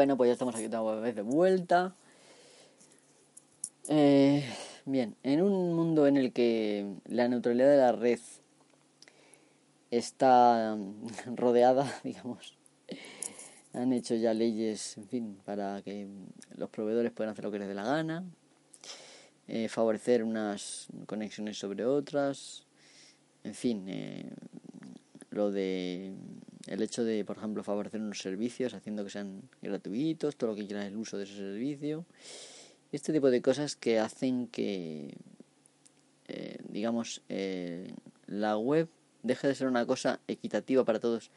[0.05, 1.95] Bueno, pues ya estamos aquí otra vez de vuelta.
[3.89, 4.45] Eh,
[4.85, 8.19] bien, en un mundo en el que la neutralidad de la red
[9.89, 10.77] está
[11.35, 12.55] rodeada, digamos,
[13.73, 16.07] han hecho ya leyes, en fin, para que
[16.55, 18.23] los proveedores puedan hacer lo que les dé la gana,
[19.47, 22.67] eh, favorecer unas conexiones sobre otras,
[23.43, 24.29] en fin, eh,
[25.31, 26.13] lo de
[26.67, 30.65] el hecho de, por ejemplo, favorecer unos servicios haciendo que sean gratuitos, todo lo que
[30.65, 32.05] quiera el uso de ese servicio,
[32.91, 35.15] este tipo de cosas que hacen que,
[36.27, 37.21] eh, digamos,
[38.27, 38.87] la web
[39.23, 41.31] deje de ser una cosa equitativa para todos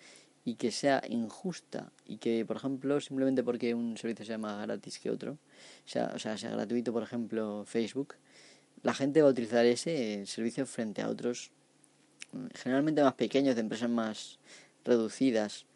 [0.44, 4.98] y que sea injusta y que, por ejemplo, simplemente porque un servicio sea más gratis
[4.98, 5.38] que otro,
[5.84, 8.14] sea, o sea, sea gratuito, por ejemplo, Facebook,
[8.82, 11.50] la gente va a utilizar ese servicio frente a otros
[12.54, 14.38] generalmente más pequeños, de empresas más
[14.84, 15.66] reducidas,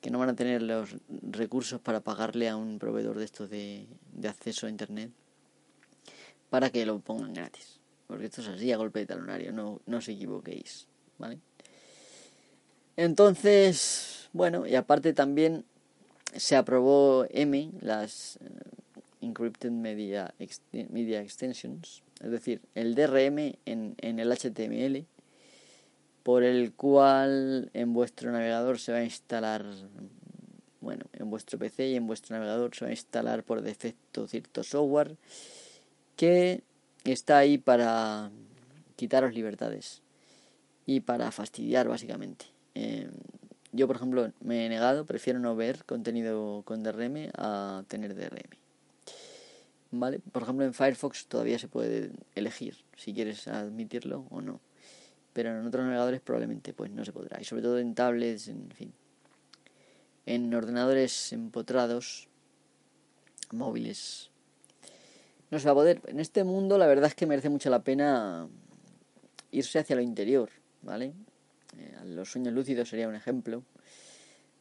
[0.00, 3.86] que no van a tener los recursos para pagarle a un proveedor de estos de,
[4.28, 5.10] acceso a Internet
[6.50, 7.80] para que lo pongan gratis.
[8.08, 10.86] Porque esto es así a golpe de talonario, no, no os equivoquéis,
[11.18, 11.38] ¿vale?
[12.96, 15.64] Entonces, bueno, y aparte también
[16.36, 18.48] se aprobó M, las eh,
[19.22, 20.34] Encrypted Media,
[20.90, 25.06] Media Extensions, es decir, el DRM en, en el HTML,
[26.22, 29.64] por el cual en vuestro navegador se va a instalar,
[30.80, 34.62] bueno, en vuestro PC y en vuestro navegador se va a instalar por defecto cierto
[34.62, 35.16] software
[36.16, 36.62] que
[37.04, 38.30] está ahí para
[38.96, 40.02] quitaros libertades
[40.86, 42.46] y para fastidiar básicamente.
[42.74, 43.08] Eh,
[43.72, 48.50] yo, por ejemplo, me he negado, prefiero no ver contenido con DRM a tener DRM.
[49.92, 50.20] ¿Vale?
[50.20, 54.60] Por ejemplo, en Firefox todavía se puede elegir si quieres admitirlo o no.
[55.32, 57.40] Pero en otros navegadores probablemente pues no se podrá.
[57.40, 58.92] Y sobre todo en tablets, en fin.
[60.26, 62.28] En ordenadores empotrados,
[63.50, 64.30] móviles.
[65.50, 66.00] No se va a poder.
[66.06, 68.48] En este mundo la verdad es que merece mucho la pena
[69.50, 70.50] irse hacia lo interior,
[70.82, 71.12] ¿vale?
[71.78, 73.62] Eh, los sueños lúcidos sería un ejemplo.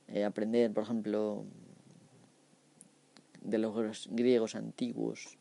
[0.08, 1.46] Eh, aprender, por ejemplo,
[3.42, 5.38] de los griegos antiguos.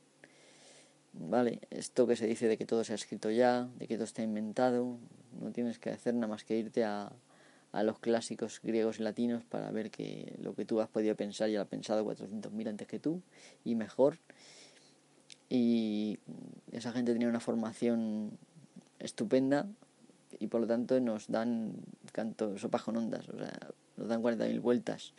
[1.12, 1.60] ¿Vale?
[1.70, 4.22] Esto que se dice de que todo se ha escrito ya, de que todo está
[4.22, 4.96] inventado,
[5.40, 7.12] no tienes que hacer nada más que irte a,
[7.72, 11.48] a los clásicos griegos y latinos para ver que lo que tú has podido pensar
[11.48, 13.22] ya lo ha pensado 400.000 antes que tú
[13.64, 14.18] y mejor.
[15.48, 16.18] Y
[16.72, 18.38] esa gente tenía una formación
[18.98, 19.66] estupenda
[20.38, 21.74] y por lo tanto nos dan
[22.12, 23.58] canto, sopas con ondas, o sea,
[23.96, 25.12] nos dan 40.000 vueltas.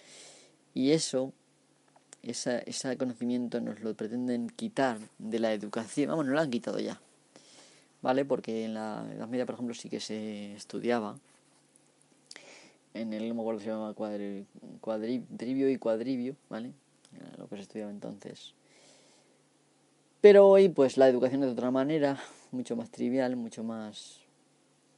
[0.74, 1.34] Y eso,
[2.22, 6.80] esa, ese conocimiento nos lo pretenden quitar de la educación, vamos, nos lo han quitado
[6.80, 7.00] ya,
[8.02, 8.26] ¿vale?
[8.26, 11.18] Porque en la Edad Media, por ejemplo, sí que se estudiaba,
[12.94, 14.46] en el, no me acuerdo se llama cuadri,
[14.82, 16.74] cuadribio y cuadribio, ¿vale?
[17.38, 18.54] Lo que se estudiaba entonces.
[20.20, 22.20] Pero hoy, pues la educación es de otra manera,
[22.52, 24.20] mucho más trivial, mucho más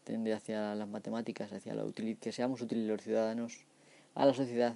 [0.04, 3.60] tende hacia las matemáticas, hacia la utilidad, que seamos útiles los ciudadanos
[4.16, 4.76] a la sociedad,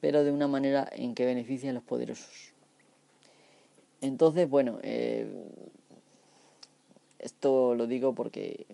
[0.00, 2.52] pero de una manera en que beneficie a los poderosos.
[4.02, 5.26] Entonces, bueno, eh,
[7.26, 8.66] esto lo digo porque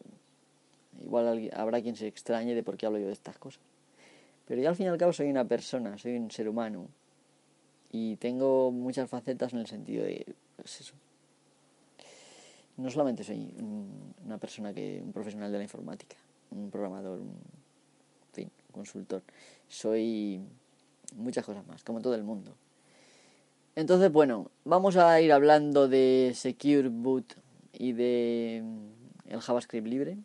[1.00, 3.62] igual habrá quien se extrañe de por qué hablo yo de estas cosas.
[4.46, 6.88] Pero yo al fin y al cabo soy una persona, soy un ser humano
[7.90, 10.92] y tengo muchas facetas en el sentido de, pues
[12.76, 13.54] no solamente soy
[14.24, 16.16] una persona que, un profesional de la informática,
[16.50, 17.34] un programador, un,
[18.32, 19.22] fin, consultor,
[19.68, 20.40] soy
[21.16, 22.54] muchas cosas más, como todo el mundo.
[23.76, 27.41] Entonces, bueno, vamos a ir hablando de Secure Boot
[27.72, 28.62] y de
[29.28, 30.16] el JavaScript libre.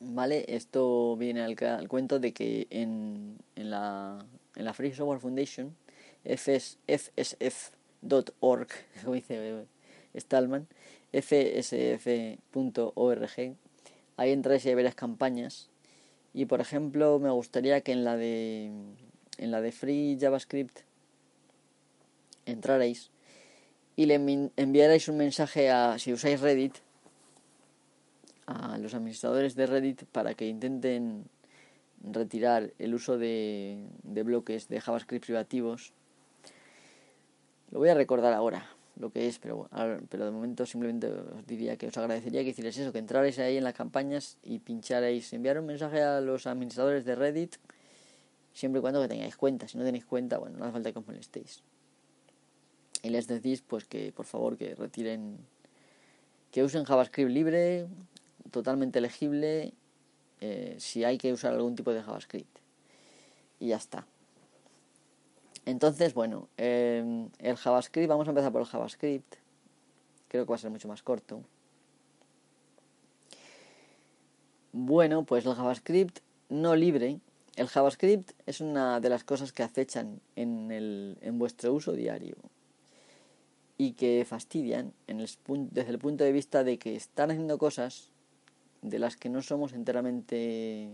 [0.00, 0.44] ¿Vale?
[0.48, 1.56] Esto viene al,
[1.88, 4.24] cuento de que en, en, la,
[4.56, 5.76] en la Free Software Foundation,
[6.24, 6.88] fsf.org,
[9.02, 9.66] como dice
[10.16, 10.66] Stallman,
[11.12, 12.36] fsf.org.
[14.16, 15.68] Ahí entráis y hay varias campañas.
[16.34, 18.72] Y por ejemplo, me gustaría que en la de
[19.38, 20.80] en la de Free JavaScript
[22.46, 23.10] entrarais
[23.96, 24.14] y le
[24.56, 26.76] enviarais un mensaje a si usáis Reddit
[28.46, 31.24] a los administradores de Reddit para que intenten
[32.02, 35.92] retirar el uso de, de bloques de JavaScript privativos.
[37.70, 39.68] Lo voy a recordar ahora lo que es, pero,
[40.08, 43.56] pero de momento simplemente os diría que os agradecería que hicierais eso, que entrarais ahí
[43.56, 47.56] en las campañas y pincharais, enviar un mensaje a los administradores de Reddit,
[48.52, 50.98] siempre y cuando que tengáis cuenta, si no tenéis cuenta, bueno, no hace falta que
[50.98, 51.62] os molestéis.
[53.02, 55.38] Y les decís pues que por favor que retiren,
[56.52, 57.88] que usen JavaScript libre,
[58.50, 59.72] totalmente legible,
[60.40, 62.58] eh, si hay que usar algún tipo de JavaScript.
[63.58, 64.06] Y ya está.
[65.66, 69.36] Entonces, bueno, em, el JavaScript, vamos a empezar por el JavaScript.
[70.28, 71.42] Creo que va a ser mucho más corto.
[74.72, 77.20] Bueno, pues el JavaScript no libre.
[77.56, 82.36] El JavaScript es una de las cosas que acechan en, el, en vuestro uso diario
[83.84, 88.10] y que fastidian desde el punto de vista de que están haciendo cosas
[88.80, 90.88] de las que no somos enteramente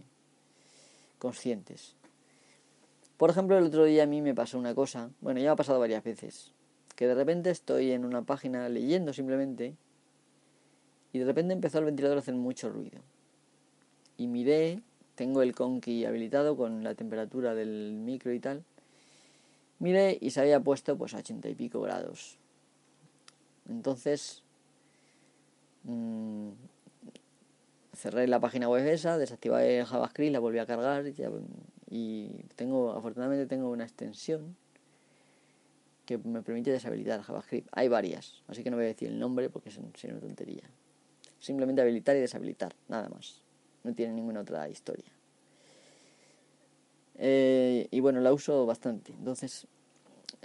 [1.18, 1.97] conscientes.
[3.18, 5.57] Por ejemplo, el otro día a mí me pasó una cosa, bueno, ya me ha
[5.57, 6.55] pasado varias veces,
[6.97, 9.74] que de repente estoy en una página leyendo simplemente
[11.12, 13.03] y de repente empezó el ventilador a hacer mucho ruido.
[14.16, 14.80] Y miré,
[15.14, 18.64] tengo el conky habilitado con la temperatura del micro y tal.
[19.78, 22.39] Miré y se había puesto pues a ochenta y pico grados.
[23.69, 24.43] Entonces
[25.85, 26.51] mmm,
[27.93, 31.05] cerré la página web esa, desactivé JavaScript, la volví a cargar
[31.91, 34.57] y tengo, afortunadamente tengo una extensión
[36.07, 37.69] que me permite deshabilitar JavaScript.
[37.73, 40.62] Hay varias, así que no voy a decir el nombre porque es una tontería.
[41.39, 43.43] Simplemente habilitar y deshabilitar, nada más.
[43.85, 45.12] No tiene ninguna otra historia.
[47.16, 49.12] Eh, y bueno, la uso bastante.
[49.12, 49.66] Entonces,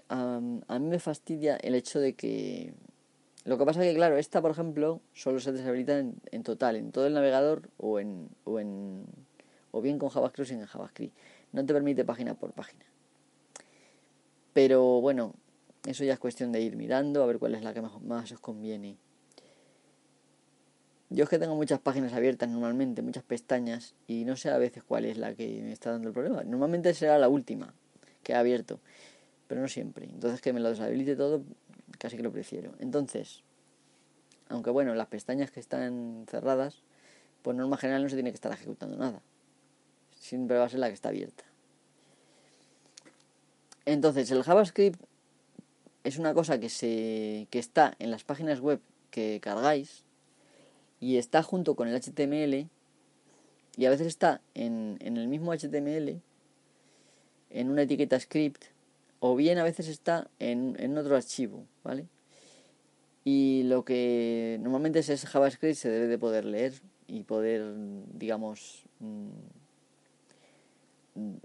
[0.09, 2.74] a mí me fastidia el hecho de que
[3.45, 6.91] lo que pasa es que, claro, esta, por ejemplo, solo se deshabilita en, total, en
[6.91, 9.05] todo el navegador o en, o en
[9.71, 11.17] o bien con JavaScript o sin JavaScript.
[11.51, 12.85] No te permite página por página.
[14.53, 15.33] Pero bueno,
[15.85, 18.39] eso ya es cuestión de ir mirando a ver cuál es la que más os
[18.39, 18.97] conviene.
[21.09, 24.83] Yo es que tengo muchas páginas abiertas normalmente, muchas pestañas, y no sé a veces
[24.83, 26.43] cuál es la que me está dando el problema.
[26.43, 27.73] Normalmente será la última
[28.23, 28.79] que he abierto,
[29.47, 30.05] pero no siempre.
[30.05, 31.43] Entonces que me lo deshabilite todo
[31.97, 32.73] casi que lo prefiero.
[32.79, 33.43] Entonces,
[34.49, 36.81] aunque bueno, las pestañas que están cerradas,
[37.41, 39.21] pues norma general no se tiene que estar ejecutando nada.
[40.17, 41.43] Siempre va a ser la que está abierta.
[43.85, 45.01] Entonces, el JavaScript
[46.03, 48.79] es una cosa que se que está en las páginas web
[49.09, 50.03] que cargáis
[50.99, 52.67] y está junto con el HTML
[53.75, 56.21] y a veces está en, en el mismo HTML
[57.49, 58.65] en una etiqueta script
[59.26, 62.07] o bien a veces está en, en otro archivo, ¿vale?
[63.24, 66.74] Y lo que normalmente es JavaScript se debe de poder leer
[67.07, 67.74] y poder,
[68.15, 69.30] digamos, mm,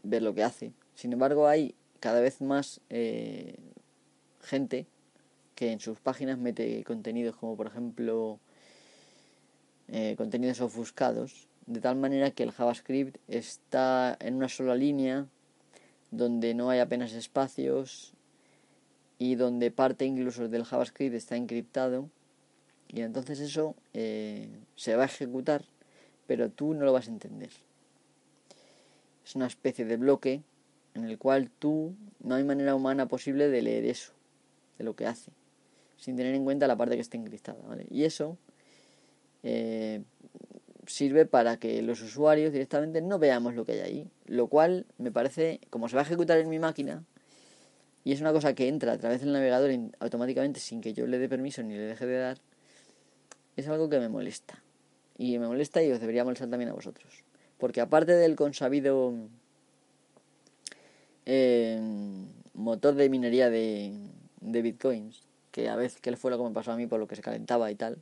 [0.03, 0.73] ver lo que hace.
[0.97, 3.55] Sin embargo, hay cada vez más eh,
[4.43, 4.89] gente
[5.55, 8.41] que en sus páginas mete contenidos como por ejemplo
[9.87, 15.29] eh, contenidos ofuscados, de tal manera que el JavaScript está en una sola línea
[16.11, 18.13] donde no hay apenas espacios
[19.19, 22.09] y donde parte incluso del JavaScript está encriptado.
[22.89, 25.65] Y entonces eso eh, se va a ejecutar
[26.29, 27.49] pero tú no lo vas a entender.
[29.25, 30.43] Es una especie de bloque
[30.95, 34.13] en el cual tú no hay manera humana posible de leer eso
[34.77, 35.33] de lo que hace
[35.97, 37.59] sin tener en cuenta la parte que está encriptada
[37.91, 38.37] y eso
[39.43, 40.03] eh,
[40.89, 44.11] sirve para que los usuarios directamente no veamos lo que hay ahí.
[44.27, 47.05] Lo cual me parece, como se va a ejecutar en mi máquina,
[48.05, 49.71] y es una cosa que entra a través del navegador
[50.01, 52.39] automáticamente sin que yo le dé permiso ni le deje de dar,
[53.57, 54.63] es algo que me molesta.
[55.19, 57.25] Y me molesta y os debería molestar también a vosotros.
[57.59, 59.13] Porque aparte del consabido
[61.27, 61.79] eh,
[62.55, 63.93] motor de minería de,
[64.41, 67.09] de bitcoins, que a veces que fue lo que me pasó a mí por lo
[67.09, 67.99] que se calentaba y tal,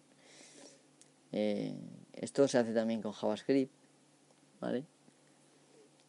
[1.32, 1.74] eh,
[2.17, 3.71] esto se hace también con JavaScript,
[4.61, 4.85] ¿vale?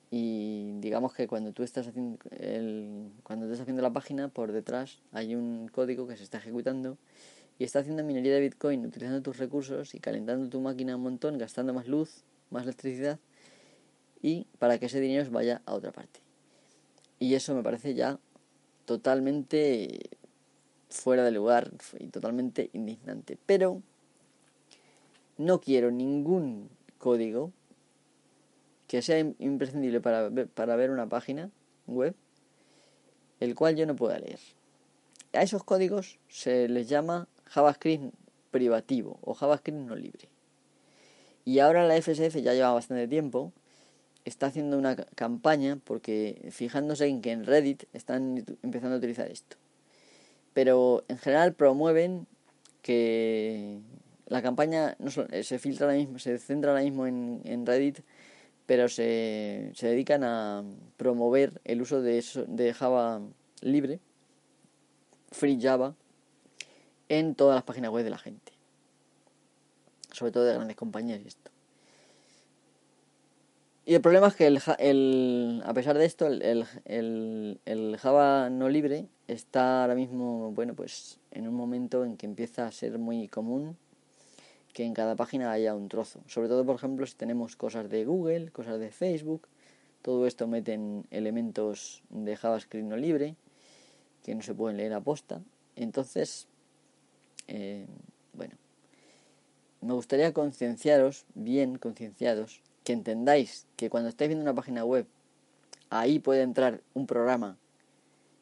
[0.09, 4.99] Y digamos que cuando tú estás haciendo el, cuando estás haciendo la página, por detrás
[5.11, 6.97] hay un código que se está ejecutando
[7.59, 11.37] y está haciendo minería de Bitcoin utilizando tus recursos y calentando tu máquina un montón,
[11.37, 13.19] gastando más luz, más electricidad
[14.21, 16.21] y para que ese dinero vaya a otra parte.
[17.19, 18.19] Y eso me parece ya
[18.85, 20.09] totalmente
[20.89, 23.37] fuera de lugar y totalmente indignante.
[23.45, 23.81] Pero
[25.37, 27.51] no quiero ningún código
[28.87, 31.51] que sea imprescindible para ver, para ver una página
[31.87, 32.15] web,
[33.39, 34.39] el cual yo no pueda leer.
[35.33, 38.13] A esos códigos se les llama JavaScript
[38.51, 40.29] privativo o JavaScript no libre.
[41.45, 43.53] Y ahora la FSF ya lleva bastante tiempo,
[44.25, 49.57] está haciendo una campaña porque fijándose en que en Reddit están empezando a utilizar esto.
[50.53, 52.27] Pero en general promueven
[52.81, 53.79] que
[54.27, 54.97] la campaña
[55.31, 57.99] eh, se filtra ahora mismo, se centra ahora mismo en, Reddit,
[58.65, 60.63] pero se, dedican a
[60.97, 63.21] promover el uso de, de Java
[63.61, 63.99] libre,
[65.31, 65.95] Free Java,
[67.09, 68.51] en todas las páginas web de la gente.
[70.11, 71.51] Sobre todo de grandes compañías y esto.
[73.85, 78.67] Y el problema es que el, el a pesar de esto, el, el, Java no
[78.67, 83.29] libre está ahora mismo, bueno, pues en un momento en que empieza a ser muy
[83.29, 83.77] común
[84.77, 86.21] que en cada página haya un trozo.
[86.27, 89.47] Sobre todo, por ejemplo, si tenemos cosas de Google, cosas de Facebook,
[90.03, 93.35] todo esto meten elementos de JavaScript no libre
[94.21, 95.41] que no se pueden leer a posta.
[95.75, 96.47] Entonces,
[97.47, 97.87] eh,
[98.33, 98.53] bueno,
[99.81, 105.07] me gustaría concienciaros, bien concienciados, que entendáis que cuando estáis viendo una página web,
[105.89, 107.57] ahí puede entrar un programa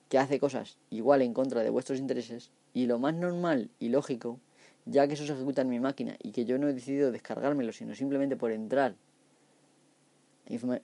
[0.10, 4.38] que hace cosas igual en contra de vuestros intereses y lo más normal y lógico,
[4.86, 7.72] ya que eso se ejecuta en mi máquina y que yo no he decidido descargármelo,
[7.72, 8.96] sino simplemente por entrar.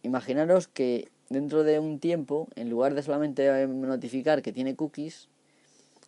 [0.02, 5.30] Imaginaros que dentro de un tiempo, en lugar de solamente notificar que tiene cookies,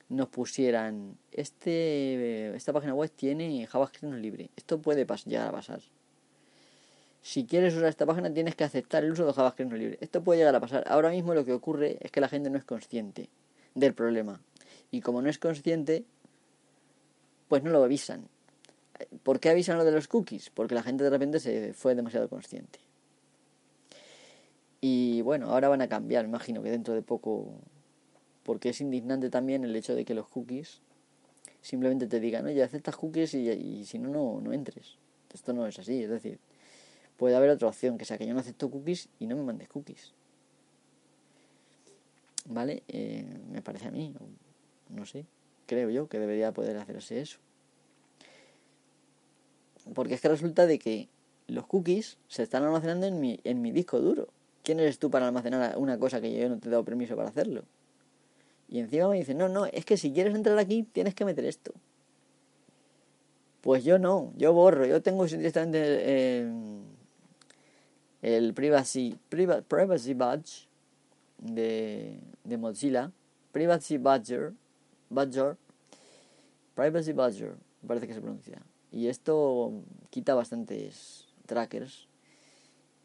[0.09, 4.49] nos pusieran este esta página web tiene JavaScript no libre.
[4.55, 5.81] Esto puede llegar a pasar
[7.23, 9.97] si quieres usar esta página tienes que aceptar el uso de JavaScript no libre.
[10.01, 10.83] Esto puede llegar a pasar.
[10.87, 13.29] Ahora mismo lo que ocurre es que la gente no es consciente
[13.75, 14.41] del problema.
[14.91, 16.03] Y como no es consciente,
[17.53, 18.27] pues no lo avisan.
[19.21, 20.49] ¿Por qué avisan lo de los cookies?
[20.49, 22.79] Porque la gente de repente se fue demasiado consciente.
[24.81, 27.53] Y bueno, ahora van a cambiar, imagino que dentro de poco,
[28.41, 30.81] porque es indignante también el hecho de que los cookies
[31.61, 34.97] simplemente te digan, oye, aceptas cookies y, si no, no, no entres.
[35.31, 36.39] Esto no es así, es decir,
[37.17, 39.67] puede haber otra opción, que sea que yo no acepto cookies y no me mandes
[39.67, 40.11] cookies.
[42.45, 42.81] ¿Vale?
[42.87, 44.11] Eh, me parece a mí,
[44.89, 45.27] no sé,
[45.65, 47.39] creo yo que debería poder hacerse eso.
[49.93, 51.09] Porque es que resulta de que
[51.47, 54.27] los cookies se están almacenando en mi, en mi disco duro.
[54.63, 57.29] ¿Quién eres tú para almacenar una cosa que yo no te he dado permiso para
[57.29, 57.63] hacerlo?
[58.69, 61.45] Y encima me dicen, no, no, es que si quieres entrar aquí tienes que meter
[61.45, 61.73] esto.
[63.61, 66.51] Pues yo no, yo borro, yo tengo directamente eh,
[68.21, 70.67] el Privacy, privacy Badge
[71.39, 73.11] de, de Mozilla,
[73.51, 74.53] Privacy Badger,
[75.09, 75.57] Badger,
[76.75, 77.55] Privacy Badger,
[77.87, 78.61] parece que se pronuncia.
[78.91, 79.71] Y esto
[80.09, 82.07] quita bastantes trackers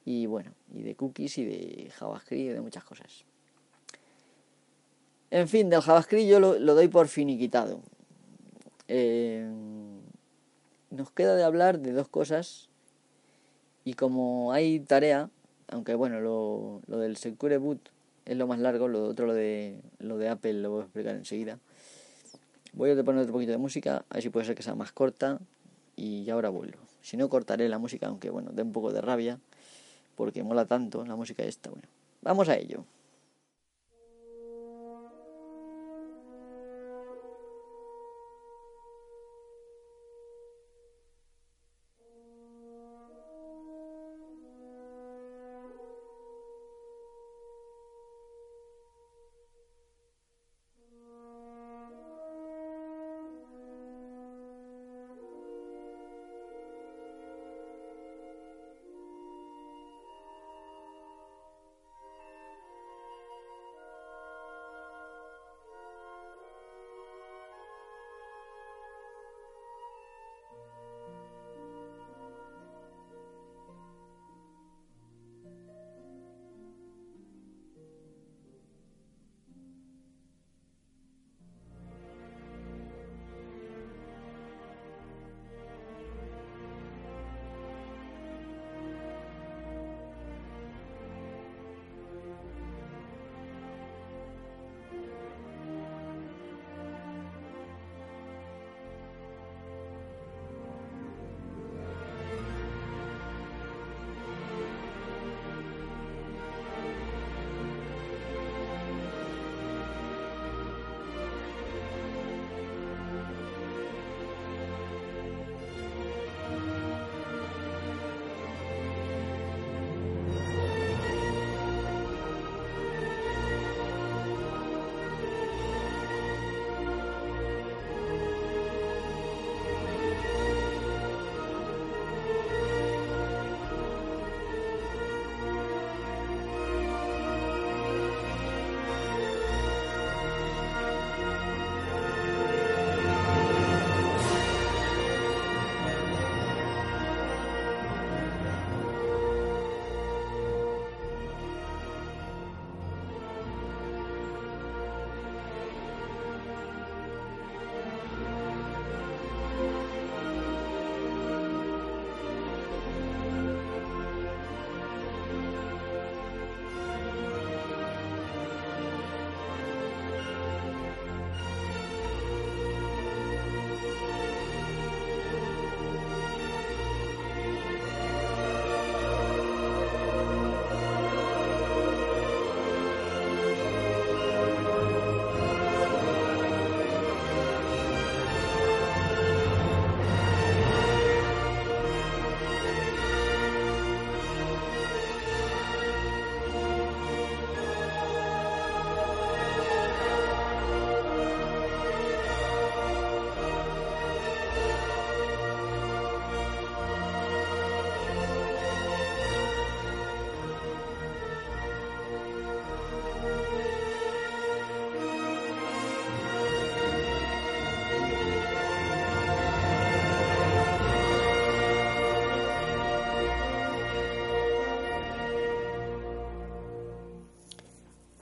[0.04, 3.24] y bueno, y de cookies y de JavaScript y de muchas cosas.
[5.30, 7.80] En fin, del JavaScript yo lo, doy por finiquitado.
[8.88, 9.46] Eh,
[10.90, 12.70] nos queda de hablar de dos cosas
[13.84, 15.28] y como hay tarea,
[15.68, 17.90] aunque bueno, lo, lo del Secure Boot
[18.24, 21.16] es lo más largo, lo otro, lo de, lo de Apple, lo voy a explicar
[21.16, 21.58] enseguida.
[22.72, 24.92] Voy a poner otro poquito de música, a ver si puede ser que sea más
[24.92, 25.38] corta
[25.96, 26.78] y ahora vuelvo.
[27.00, 29.38] Si no, cortaré la música, aunque bueno, dé un poco de rabia,
[30.14, 31.70] porque mola tanto la música esta.
[31.70, 31.88] Bueno,
[32.22, 32.84] vamos a ello.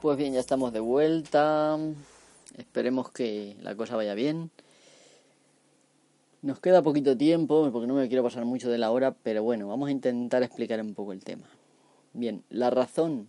[0.06, 1.76] Pues bien, ya estamos de vuelta.
[2.56, 4.52] Esperemos que la cosa vaya bien.
[6.42, 9.66] Nos queda poquito tiempo, porque no me quiero pasar mucho de la hora, pero bueno,
[9.66, 11.48] vamos a intentar explicar un poco el tema.
[12.12, 13.26] Bien, la razón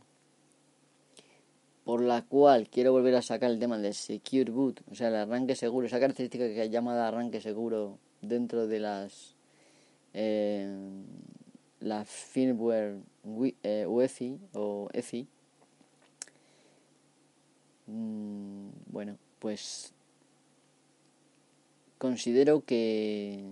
[1.84, 5.16] por la cual quiero volver a sacar el tema del Secure Boot, o sea, el
[5.16, 9.36] arranque seguro, esa característica que es llamada arranque seguro dentro de las
[10.14, 10.78] eh,
[12.06, 15.28] firmware UEFI eh, o EFI.
[17.88, 19.94] Mm, bueno, pues
[21.98, 23.44] considero que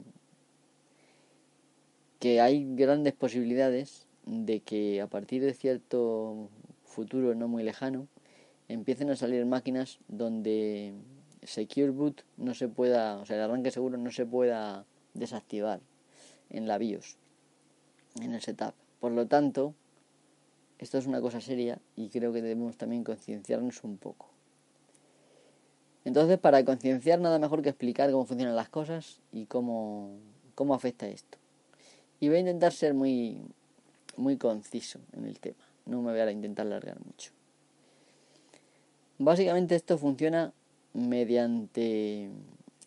[2.20, 6.50] que hay grandes posibilidades de que a partir de cierto
[6.84, 8.08] futuro no muy lejano
[8.68, 10.94] empiecen a salir máquinas donde
[11.44, 15.82] Secure Boot no se pueda, o sea, el arranque seguro no se pueda desactivar
[16.50, 17.18] en la BIOS,
[18.22, 18.74] en el setup.
[19.00, 19.76] Por lo tanto,
[20.80, 24.28] esto es una cosa seria y creo que debemos también concienciarnos un poco.
[26.04, 30.12] Entonces, para concienciar nada mejor que explicar cómo funcionan las cosas y cómo,
[30.54, 31.38] cómo afecta esto.
[32.20, 33.42] Y voy a intentar ser muy,
[34.16, 35.64] muy conciso en el tema.
[35.86, 37.32] No me voy a intentar largar mucho.
[39.18, 40.54] Básicamente esto funciona
[40.94, 42.30] mediante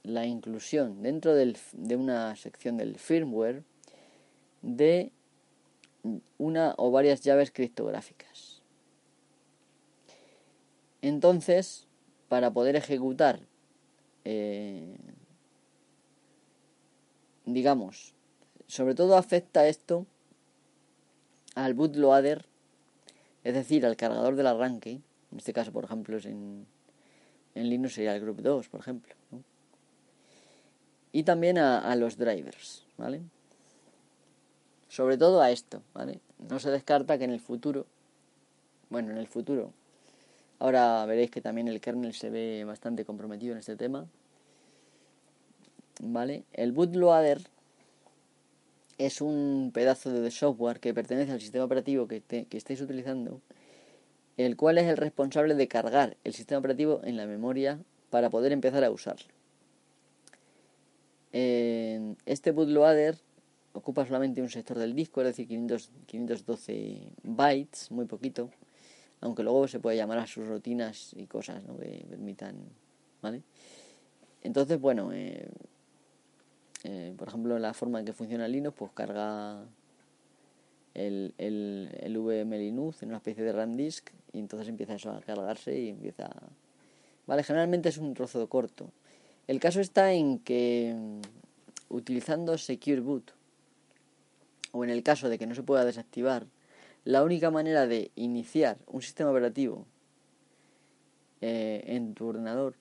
[0.03, 3.62] la inclusión dentro del, de una sección del firmware
[4.62, 5.12] de
[6.38, 8.62] una o varias llaves criptográficas.
[11.03, 11.86] Entonces,
[12.28, 13.40] para poder ejecutar,
[14.24, 14.96] eh,
[17.46, 18.14] digamos,
[18.66, 20.07] sobre todo afecta esto
[21.55, 22.46] al bootloader,
[23.44, 26.66] es decir, al cargador del arranque, en este caso, por ejemplo, es en,
[27.55, 29.14] en Linux sería el Group 2, por ejemplo.
[31.12, 33.22] Y también a, a, los drivers, ¿vale?
[34.89, 36.20] Sobre todo a esto, ¿vale?
[36.49, 37.86] No se descarta que en el futuro,
[38.91, 39.72] bueno, en el futuro,
[40.59, 44.07] ahora veréis que también el kernel se ve bastante comprometido en este tema,
[46.01, 46.45] ¿vale?
[46.53, 47.41] El bootloader
[48.97, 53.41] es un pedazo de software que pertenece al sistema operativo que, que estéis utilizando
[54.39, 58.53] el cual es el responsable de cargar el sistema operativo en la memoria para poder
[58.53, 59.26] empezar a usarlo.
[61.32, 63.18] este bootloader
[63.79, 68.51] ocupa solamente un sector del disco, es decir, 512 bytes, muy poquito,
[69.20, 72.57] aunque luego se puede llamar a sus rutinas y cosas que permitan,
[73.22, 73.43] ¿vale?
[74.43, 75.49] Entonces, bueno, eh,
[76.85, 79.64] eh, por ejemplo, la forma en que funciona Linux, pues carga
[80.95, 85.11] el, el, el VM Linux en una especie de RAM disk y entonces empieza eso
[85.11, 86.31] a cargarse y empieza...
[87.26, 88.91] Vale, generalmente es un trozo corto.
[89.47, 93.38] El caso está en que mm, utilizando Secure Boot
[94.73, 96.47] o en el caso de que no se pueda desactivar,
[97.05, 99.87] la única manera de iniciar un sistema operativo
[101.41, 102.75] eh, en tu ordenador,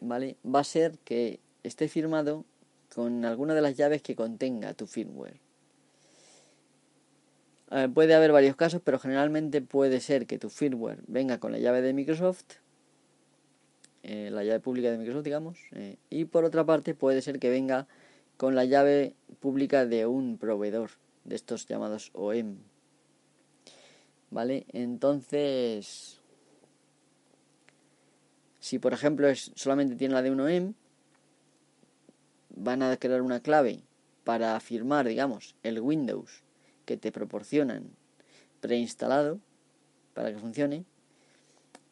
[0.00, 0.36] ¿vale?
[0.44, 2.44] Va a ser que esté firmado
[2.94, 5.40] con alguna de las llaves que contenga tu firmware.
[7.72, 11.58] Eh, puede haber varios casos, pero generalmente puede ser que tu firmware venga con la
[11.58, 12.44] llave de Microsoft,
[14.04, 15.58] eh, la llave pública de Microsoft, digamos,
[16.08, 17.88] y por otra parte puede ser que venga
[18.36, 20.90] con la llave pública de un proveedor
[21.24, 22.58] de estos llamados OEM.
[24.30, 24.66] ¿Vale?
[24.72, 26.20] Entonces,
[28.60, 30.74] si por ejemplo es, solamente tiene la de un OEM,
[32.50, 33.82] van a crear una clave
[34.24, 36.42] para firmar, digamos, el Windows
[36.84, 37.90] que te proporcionan
[38.60, 39.38] preinstalado
[40.14, 40.84] para que funcione,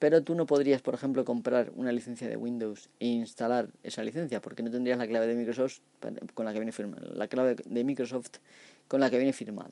[0.05, 4.43] pero tú no podrías, por ejemplo, comprar una licencia de Windows e instalar esa licencia,
[4.43, 5.79] porque no tendrías la clave de Microsoft
[6.35, 8.33] con la que viene firmada, la clave de Microsoft
[8.87, 9.71] con la que viene firmado.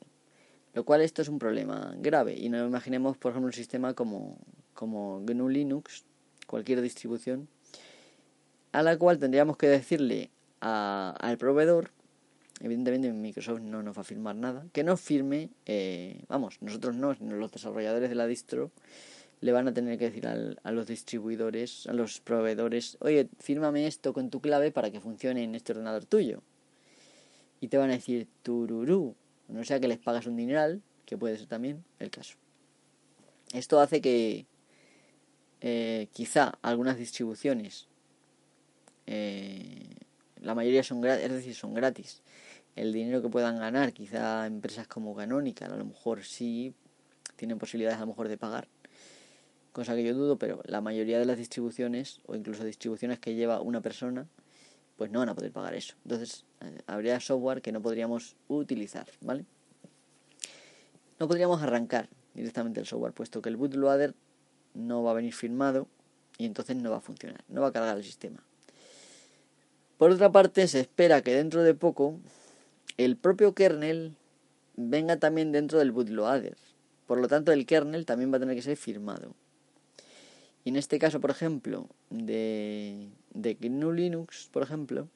[0.73, 4.39] Lo cual esto es un problema grave y no imaginemos, por ejemplo, un sistema como,
[4.73, 6.03] como GNU Linux,
[6.47, 7.47] cualquier distribución,
[8.71, 10.31] a la cual tendríamos que decirle
[10.61, 11.91] al proveedor
[12.59, 14.65] Evidentemente Microsoft no nos va a firmar nada.
[14.71, 18.71] Que no firme, eh, vamos, nosotros no, los desarrolladores de la distro
[19.43, 24.13] le van a tener que decir a los distribuidores, a los proveedores, oye, fírmame esto
[24.13, 26.41] con tu clave para que funcione en este ordenador tuyo.
[27.59, 29.15] Y te van a decir tururú,
[29.49, 32.37] no sea que les pagas un dineral, que puede ser también el caso.
[33.51, 34.45] Esto hace que
[35.59, 37.89] eh, quizá algunas distribuciones,
[39.07, 39.97] eh,
[40.39, 42.21] la mayoría son gratis, es decir, son gratis,
[42.77, 46.73] el dinero que puedan ganar, quizá empresas como Canonical, a lo mejor sí
[47.35, 48.69] tienen posibilidades a lo mejor de pagar,
[49.73, 53.59] cosa que yo dudo, pero la mayoría de las distribuciones o incluso distribuciones que lleva
[53.59, 54.27] una persona,
[54.95, 55.95] pues no van a poder pagar eso.
[56.05, 59.45] Entonces, eh, habría software que no podríamos utilizar, ¿vale?
[61.19, 64.13] No podríamos arrancar directamente el software, puesto que el bootloader
[64.75, 65.87] no va a venir firmado
[66.37, 68.43] y entonces no va a funcionar, no va a cargar el sistema.
[69.97, 72.19] Por otra parte, se espera que dentro de poco
[72.97, 74.15] el propio kernel
[74.75, 76.57] venga también dentro del bootloader.
[77.07, 79.35] Por lo tanto, el kernel también va a tener que ser firmado.
[80.65, 85.09] Y en este caso, por ejemplo, de, de GNU Linux, por ejemplo,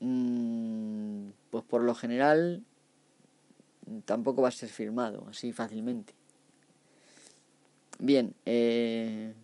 [0.00, 2.62] mm, pues por lo general
[4.04, 6.14] tampoco va a ser firmado así fácilmente.
[7.98, 9.34] Bien, eh,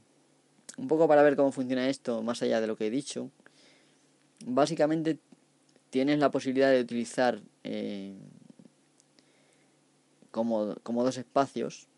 [0.79, 3.31] un poco para ver cómo funciona esto, más allá de lo que he dicho.
[4.47, 5.19] Básicamente
[5.91, 8.15] tienes la posibilidad de utilizar eh,
[10.31, 11.89] como, como, dos espacios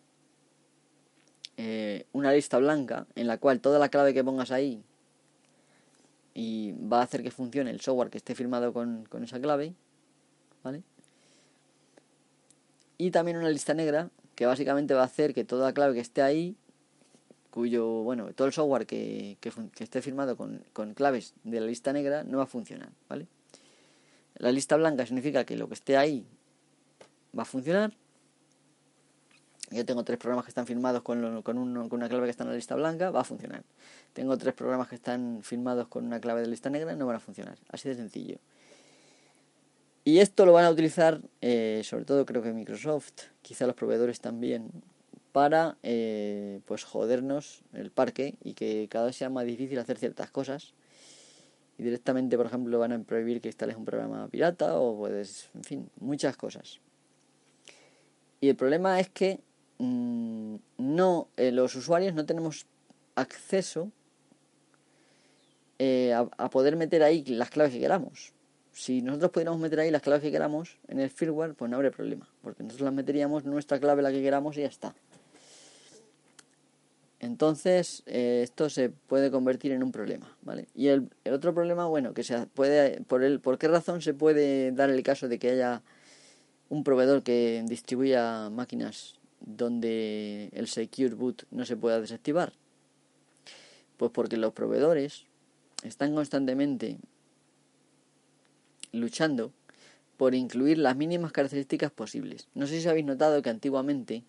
[1.60, 4.80] eh, una lista blanca en la cual toda la clave que pongas ahí
[6.32, 9.74] y va a hacer que funcione el software que esté firmado con, con esa clave,
[10.62, 10.84] ¿vale?
[12.96, 16.00] Y también una lista negra que básicamente va a hacer que toda la clave que
[16.00, 16.54] esté ahí,
[17.50, 19.50] cuyo, bueno, todo el software que, que,
[19.82, 23.26] esté firmado con, con, claves de la lista negra no va a funcionar, ¿vale?
[24.36, 26.24] La lista blanca significa que lo que esté ahí
[27.36, 27.92] va a funcionar.
[29.70, 32.56] Yo tengo tres programas que están firmados con, con, una clave que está en la
[32.56, 33.64] lista blanca, va a funcionar.
[34.14, 37.20] Tengo tres programas que están firmados con una clave de lista negra, no van a
[37.20, 37.58] funcionar.
[37.68, 38.38] Así de sencillo.
[40.04, 43.12] Y esto lo van a utilizar, eh, sobre todo creo que Microsoft,
[43.42, 44.70] quizá los proveedores también,
[45.32, 50.30] para eh, pues jodernos el parque y que cada vez sea más difícil hacer ciertas
[50.30, 50.72] cosas.
[51.76, 55.64] Y directamente, por ejemplo, van a prohibir que instales un programa pirata o puedes, en
[55.64, 56.80] fin, muchas cosas.
[58.40, 59.40] Y el problema es que
[59.78, 62.66] no, eh, los usuarios no tenemos
[63.14, 63.90] acceso
[65.80, 68.32] a poder meter ahí las claves que queramos
[68.78, 71.90] si nosotros pudiéramos meter ahí las claves que queramos en el firmware, pues no habría
[71.90, 74.94] problema, porque nosotros las meteríamos nuestra clave la que queramos y ya está.
[77.18, 80.68] Entonces, eh, esto se puede convertir en un problema, ¿vale?
[80.76, 84.70] Y el, otro problema, bueno, que se puede, por, el, ¿por qué razón se puede
[84.70, 85.82] dar el caso de que haya
[86.68, 92.52] un proveedor que distribuya máquinas donde el Secure Boot no se pueda desactivar?
[93.96, 95.24] Pues porque los proveedores
[95.82, 96.98] están constantemente
[98.92, 99.52] luchando
[100.16, 102.48] por incluir las mínimas características posibles.
[102.54, 104.24] No sé si habéis notado que antiguamente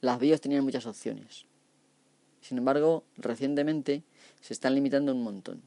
[0.00, 1.46] las BIOS tenían muchas opciones.
[2.40, 4.02] Sin embargo, recientemente
[4.40, 5.62] se están limitando un montón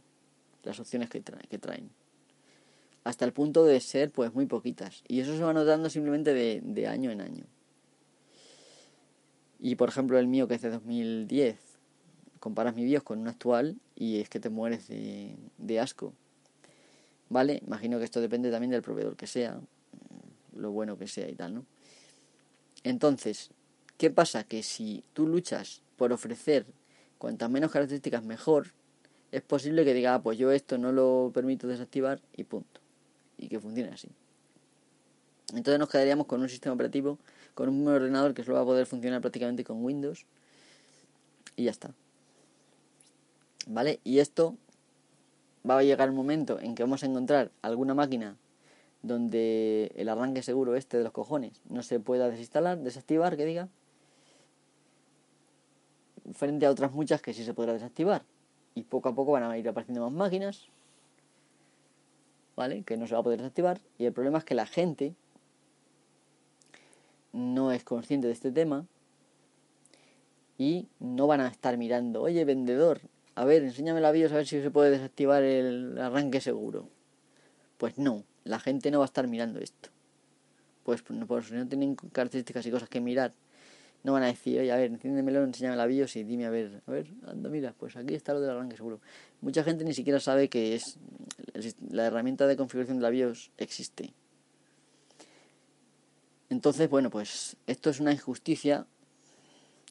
[0.63, 1.89] las opciones que, que traen.
[3.03, 5.03] Hasta el punto de ser pues muy poquitas.
[5.07, 7.45] Y eso se va notando simplemente de año en año.
[9.59, 11.57] Y por ejemplo el mío que es de 2010,
[12.39, 16.13] comparas mi BIOS con un actual y es que te mueres de, asco.
[17.29, 17.61] ¿Vale?
[17.65, 21.35] Imagino que esto depende también del proveedor que sea, mm, lo bueno que sea y
[21.35, 21.65] tal, ¿no?
[22.83, 23.51] Entonces,
[23.97, 24.43] ¿qué pasa?
[24.43, 26.65] Que si tú luchas por ofrecer
[27.17, 28.67] cuantas menos características mejor,
[29.31, 32.81] es posible que diga, ah, pues yo esto no lo permito desactivar y punto.
[33.37, 34.09] Y que funcione así.
[35.53, 37.19] Entonces nos quedaríamos con un sistema operativo,
[37.53, 40.25] con un ordenador que solo va a poder funcionar prácticamente con Windows.
[41.55, 41.91] Y ya está.
[43.67, 43.99] ¿Vale?
[44.03, 44.55] Y esto
[45.69, 48.37] va a llegar el momento en que vamos a encontrar alguna máquina
[49.01, 53.69] donde el arranque seguro este de los cojones no se pueda desinstalar, desactivar, que diga,
[56.33, 58.23] frente a otras muchas que sí se podrá desactivar.
[58.75, 60.67] Y poco a poco van a ir apareciendo más máquinas,
[62.55, 62.83] ¿vale?
[62.83, 63.79] Que no se va a poder desactivar.
[63.97, 65.15] Y el problema es que la gente
[67.33, 68.85] no es consciente de este tema
[70.57, 73.01] y no van a estar mirando, oye, vendedor,
[73.35, 76.89] a ver, enséñame la BIOS a ver si se puede desactivar el arranque seguro.
[77.77, 79.89] Pues no, la gente no va a estar mirando esto.
[80.83, 83.33] Pues, pues no, tienen características y cosas que mirar,
[84.03, 86.81] no van a decir, oye, a ver, enciéndemelo, enséñame la BIOS y dime, a ver,
[86.85, 88.99] a ver, anda, mira, pues aquí está lo del arranque seguro.
[89.41, 90.97] Mucha gente ni siquiera sabe que es
[91.89, 94.13] la herramienta de configuración de la BIOS existe.
[96.49, 98.85] Entonces, bueno, pues esto es una injusticia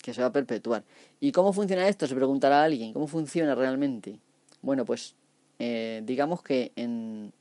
[0.03, 0.85] que se va a perpetuar.
[1.21, 2.07] ¿Y cómo funciona esto?
[2.07, 2.93] Se preguntará alguien.
[2.93, 4.19] ¿Cómo funciona realmente?
[4.63, 5.15] Bueno, pues
[5.59, 7.33] eh, digamos que en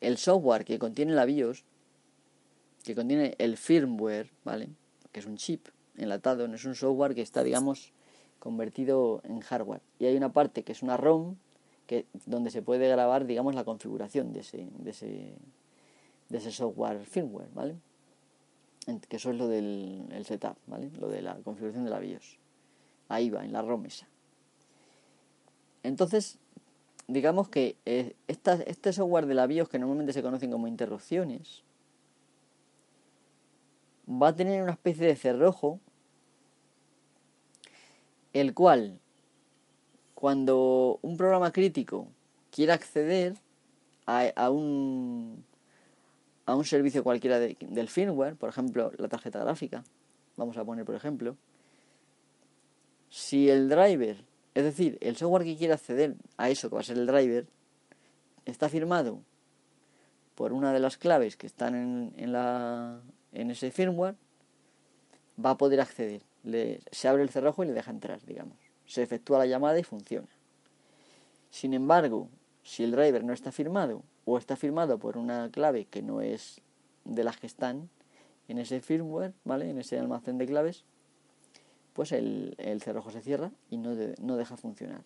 [0.00, 1.64] el software que contiene la BIOS,
[2.84, 4.68] que contiene el firmware, ¿vale?
[5.12, 7.92] Que es un chip enlatado, no es un software que está, digamos,
[8.38, 9.80] convertido en hardware.
[9.98, 11.36] Y hay una parte que es una ROM,
[11.86, 15.34] que, donde se puede grabar, digamos, la configuración de ese, de ese,
[16.28, 17.76] de ese software firmware, ¿vale?
[19.08, 20.90] que eso es lo del el setup, ¿vale?
[20.98, 22.38] Lo de la configuración de la BIOS.
[23.08, 24.08] Ahí va, en la ROM esa.
[25.82, 26.38] Entonces,
[27.06, 31.64] digamos que eh, este software de la BIOS, que normalmente se conocen como interrupciones,
[34.08, 35.80] va a tener una especie de cerrojo
[38.32, 38.98] el cual,
[40.14, 42.08] cuando un programa crítico
[42.50, 43.36] quiera acceder
[44.06, 45.44] a, un,
[46.48, 49.84] a un servicio cualquiera del firmware, por ejemplo, la tarjeta gráfica,
[50.34, 51.36] vamos a poner por ejemplo,
[53.10, 54.16] si el driver,
[54.54, 57.46] es decir, el software que quiere acceder a eso que va a ser el driver,
[58.46, 59.20] está firmado
[60.36, 62.34] por una de las claves que están en,
[63.32, 64.14] en, ese firmware,
[65.44, 66.22] va a poder acceder.
[66.90, 68.56] Se abre el cerrojo y le deja entrar, digamos.
[68.86, 70.28] Se efectúa la llamada y funciona.
[71.50, 72.30] Sin embargo,
[72.62, 76.60] si el driver no está firmado o está firmado por una clave que no es
[77.04, 77.88] de las que están
[78.48, 79.70] en ese firmware, ¿vale?
[79.70, 80.84] En ese almacén de claves,
[81.94, 85.00] pues el, cerrojo se cierra y no, no, deja funcionar.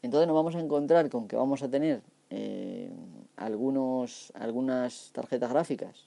[0.00, 2.90] Entonces nos vamos a encontrar con que vamos a tener eh,
[3.36, 6.06] algunos, algunas tarjetas gráficas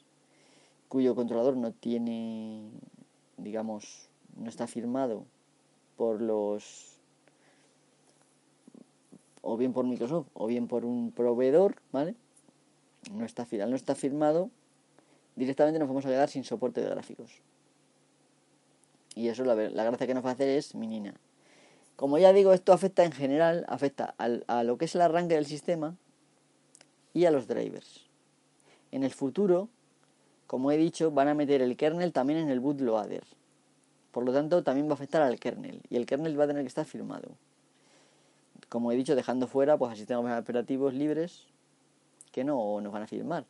[0.88, 2.72] cuyo controlador no tiene,
[3.38, 5.26] digamos, no está firmado
[5.96, 6.98] por los
[9.42, 12.16] o bien por Microsoft o bien por un proveedor, ¿vale?
[13.10, 14.52] No está, no está firmado,
[15.36, 17.42] directamente nos vamos a quedar sin soporte de gráficos.
[19.16, 21.14] Y eso la, la gracia que nos va a hacer es minina.
[21.96, 25.46] Como ya digo, esto afecta en general, afecta a lo que es el arranque del
[25.46, 25.96] sistema
[27.14, 28.06] y a los drivers.
[28.92, 29.70] En el futuro,
[30.48, 33.24] como he dicho, van a meter el kernel también en el bootloader.
[34.12, 36.64] Por lo tanto, también va a afectar al kernel y el kernel va a tener
[36.64, 37.38] que estar firmado
[38.72, 41.46] como he dicho, dejando fuera pues, sistemas operativos libres
[42.32, 43.46] que no nos van a firmar,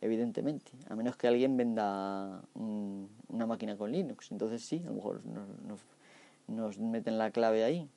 [0.00, 4.30] evidentemente, a menos que alguien venda una máquina con Linux.
[4.30, 5.80] Entonces sí, a lo mejor nos,
[6.46, 7.88] nos, meten la clave ahí.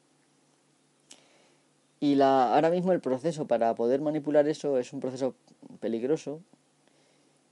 [1.99, 5.35] Y la, ahora mismo el proceso para poder manipular eso es un proceso
[5.79, 6.41] peligroso,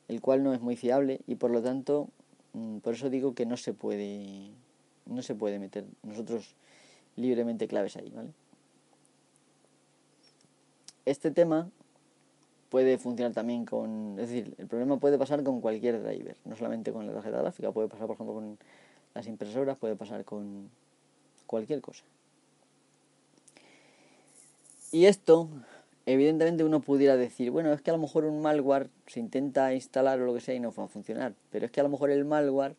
[0.08, 2.08] el cual no es muy fiable y por lo tanto,
[2.54, 4.50] mm, por eso digo que no se puede,
[5.06, 6.56] no se puede meter nosotros
[7.16, 8.32] libremente claves ahí, ¿vale?
[11.10, 11.70] este tema
[12.70, 14.18] puede funcionar también con...
[14.20, 17.72] Es decir, el problema puede pasar con cualquier driver, no solamente con la tarjeta gráfica,
[17.72, 18.58] puede pasar por ejemplo con
[19.14, 20.70] las impresoras, puede pasar con
[21.46, 22.04] cualquier cosa.
[24.92, 25.50] Y esto,
[26.06, 30.20] evidentemente uno pudiera decir, bueno, es que a lo mejor un malware se intenta instalar
[30.22, 32.12] o lo que sea y no va a funcionar, pero es que a lo mejor
[32.12, 32.76] el malware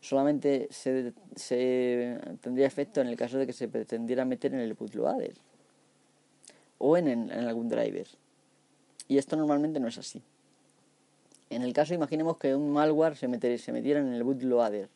[0.00, 4.74] solamente se, se tendría efecto en el caso de que se pretendiera meter en el
[4.74, 5.34] bootloader
[6.78, 8.06] o en, algún driver.
[9.08, 10.22] Y esto normalmente no es así.
[11.50, 14.88] En el caso, imaginemos que un malware se, se metiera en el bootloader,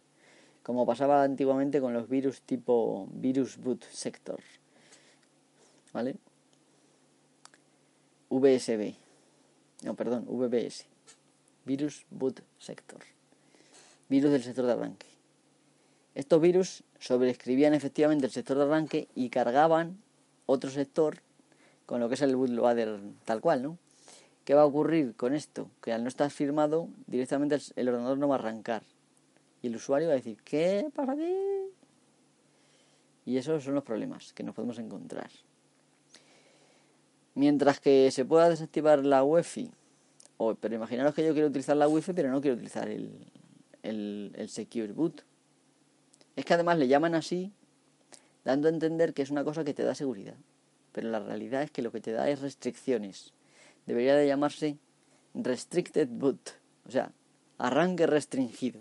[0.62, 4.38] como pasaba antiguamente con los virus tipo virus boot sector.
[5.94, 6.16] ¿Vale?
[8.28, 8.94] VSB.
[9.82, 10.86] No, perdón, VBS.
[11.64, 13.00] Virus boot sector.
[14.08, 15.06] Virus del sector de arranque.
[16.14, 19.98] Estos virus sobreescribían efectivamente el sector de arranque y cargaban
[20.44, 21.22] otro sector
[21.86, 23.78] con lo que es el bootloader tal cual, ¿no?
[24.44, 25.70] ¿Qué va a ocurrir con esto?
[25.82, 28.82] Que al no estar firmado, directamente el, ordenador no va a arrancar.
[29.62, 31.34] Y el usuario va a decir, ¿qué pasa aquí?
[33.24, 35.30] Y esos son los problemas que nos podemos encontrar.
[37.34, 39.70] Mientras que se pueda desactivar la Wi-Fi,
[40.38, 43.12] o, pero imaginaros que yo quiero utilizar la Wi-Fi, pero no quiero utilizar el,
[43.82, 45.22] el, el Secure Boot.
[46.34, 47.52] Es que además le llaman así,
[48.44, 50.34] dando a entender que es una cosa que te da seguridad
[50.92, 53.32] pero la realidad es que lo que te da es restricciones.
[53.86, 54.76] Debería de llamarse
[55.34, 56.50] Restricted Boot,
[56.86, 57.12] o sea,
[57.58, 58.80] arranque restringido,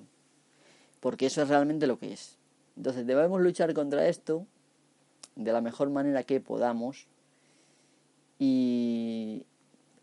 [1.00, 2.38] porque eso es realmente lo que es.
[2.78, 4.46] Entonces debemos luchar contra esto
[5.36, 7.08] de la mejor manera que podamos
[8.40, 9.46] y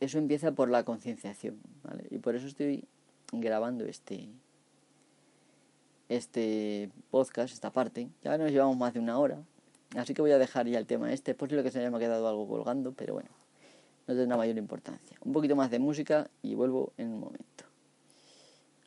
[0.01, 1.59] eso empieza por la concienciación.
[2.11, 2.85] Y por eso estoy
[3.33, 4.29] grabando este
[6.09, 8.09] este podcast, esta parte.
[8.23, 9.43] Ya nos llevamos más de una hora,
[9.97, 11.31] Así que voy a dejar ya el tema este.
[11.31, 13.31] Es posible que se haya quedado algo colgando, pero bueno,
[14.09, 15.19] no tendrá mayor importancia.
[15.23, 17.65] Un poquito más de música y vuelvo en un momento.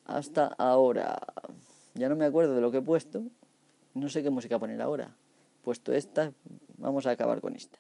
[0.05, 1.19] Hasta ahora.
[1.93, 3.23] Ya no me acuerdo de lo que he puesto.
[3.93, 5.15] No sé qué música poner ahora.
[5.63, 6.33] Puesto esta,
[6.77, 7.77] vamos a acabar con esta.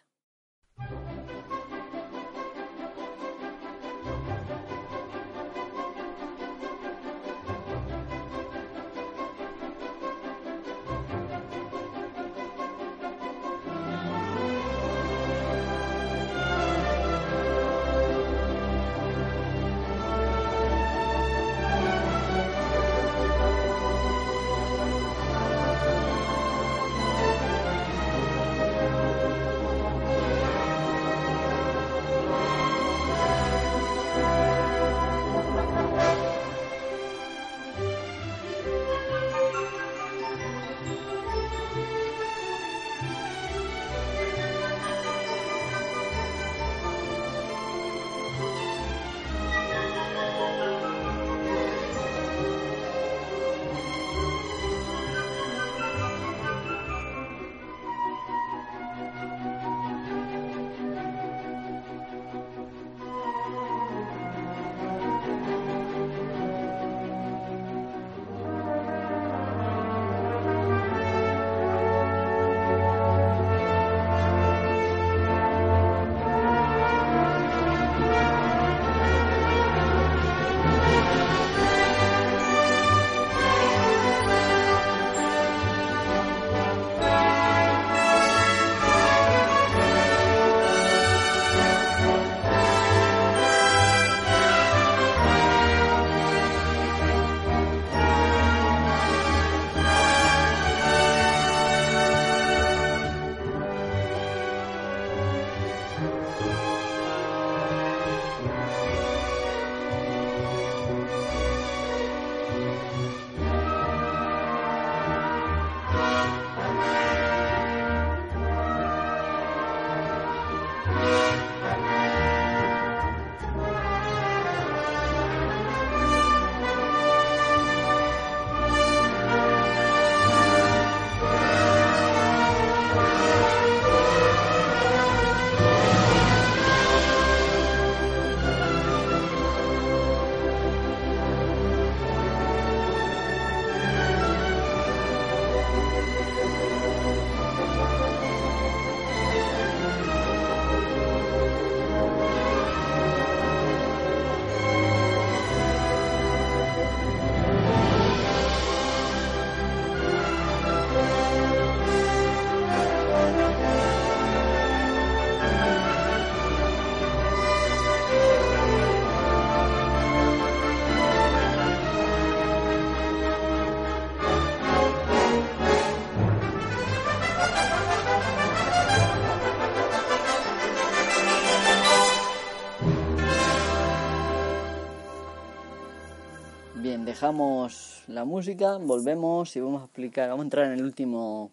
[187.31, 191.49] La música, volvemos y vamos a explicar, vamos a entrar en el último,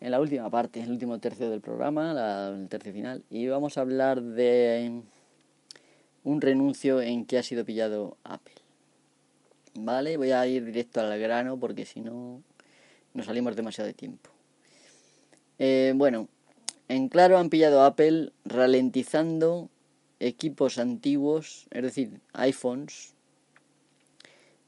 [0.00, 3.76] en la última parte, en el último tercio del programa, el tercio final, y vamos
[3.76, 5.02] a hablar de
[6.24, 8.54] un renuncio en que ha sido pillado Apple.
[9.74, 12.40] Vale, voy a ir directo al grano porque si no
[13.12, 14.30] nos salimos demasiado de tiempo.
[15.58, 16.28] Eh, bueno,
[16.88, 19.68] en claro han pillado Apple ralentizando
[20.18, 23.15] equipos antiguos, es decir, iPhones.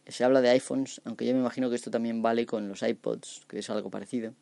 [0.09, 3.43] Se habla de iPhones, aunque yo me imagino que esto también vale con los iPods,
[3.47, 4.33] que es algo parecido.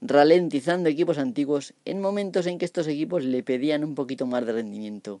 [0.00, 4.52] Ralentizando equipos antiguos en momentos en que estos equipos le pedían un poquito más de
[4.52, 5.20] rendimiento.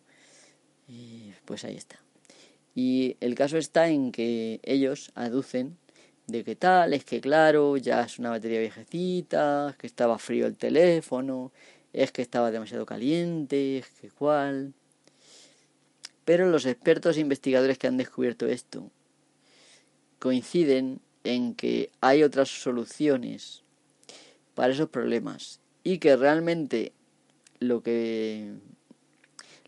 [0.88, 2.00] Y pues ahí está.
[2.74, 5.76] Y el caso está en que ellos aducen
[6.26, 10.46] de que tal, es que claro, ya es una batería viejecita, es que estaba frío
[10.46, 11.52] el teléfono,
[11.92, 14.72] es que estaba demasiado caliente, es que cual.
[16.24, 18.90] Pero los expertos e investigadores que han descubierto esto
[20.22, 23.64] coinciden en que hay otras soluciones
[24.54, 26.92] para esos problemas y que realmente
[27.58, 28.52] lo que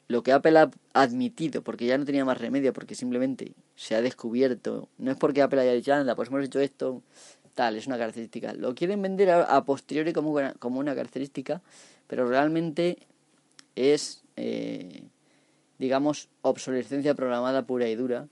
[0.07, 4.00] lo que Apple ha admitido, porque ya no tenía más remedio, porque simplemente se ha
[4.00, 7.02] descubierto, no es porque Apple haya dicho, anda, pues hemos hecho esto,
[7.55, 8.55] tal, es una característica.
[8.55, 11.62] Lo quieren vender a, posteriori como una, como una característica,
[12.07, 12.98] pero realmente
[13.74, 15.02] es, eh,
[15.80, 18.28] digamos, obsolescencia programada pura y dura.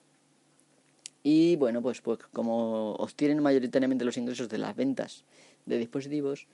[1.22, 5.24] Y bueno, pues, pues como obtienen mayoritariamente los ingresos de las ventas
[5.66, 6.46] de dispositivos,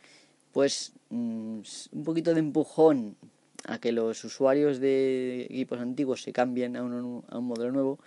[0.52, 1.60] pues mm,
[1.92, 3.16] un poquito de empujón
[3.64, 7.98] a que los usuarios de equipos antiguos se cambien a un, a un modelo nuevo,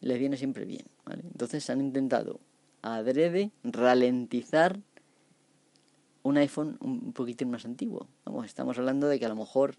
[0.00, 0.84] les viene siempre bien.
[1.04, 1.22] ¿vale?
[1.24, 2.40] Entonces han intentado
[2.84, 4.78] adrede ralentizar
[6.22, 8.08] un iPhone un poquito más antiguo.
[8.24, 9.74] Vamos, estamos hablando de que a lo mejor,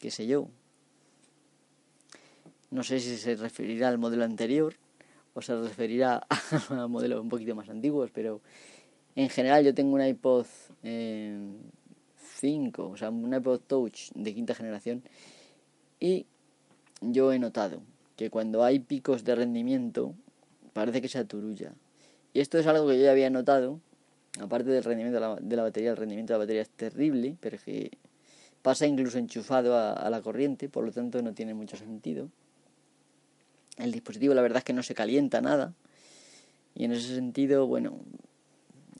[0.00, 0.48] qué sé yo,
[2.72, 4.74] no sé si se referirá al modelo anterior
[5.34, 6.26] o se referirá
[6.70, 8.40] a modelos un poquito más antiguos, pero
[9.14, 10.46] en general yo tengo un iPod
[10.82, 11.38] eh,
[12.76, 15.02] o sea, un iPod Touch de quinta generación.
[16.00, 16.26] Y
[17.00, 17.82] yo he notado
[18.16, 20.14] que cuando hay picos de rendimiento,
[20.72, 21.72] parece que se aturulla.
[22.32, 23.78] Y esto es algo que yo ya había notado,
[24.40, 27.62] aparte del rendimiento de la, batería, el rendimiento de la batería es terrible, pero es
[27.62, 27.92] que
[28.62, 32.28] pasa incluso enchufado a la corriente, por lo tanto no tiene mucho sentido.
[33.76, 35.74] El dispositivo la verdad es que no se calienta nada.
[36.74, 38.00] Y en ese sentido, bueno,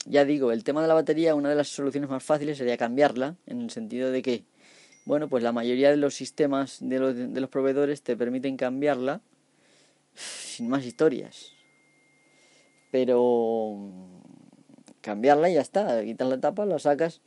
[0.05, 3.35] ya digo, el tema de la batería, una de las soluciones más fáciles sería cambiarla,
[3.45, 4.43] en el sentido de que,
[5.05, 9.21] bueno, pues la mayoría de los sistemas de los, de los proveedores te permiten cambiarla
[10.15, 11.53] sin más historias.
[12.91, 13.91] Pero
[15.01, 17.21] cambiarla y ya está, quitas la tapa, la sacas.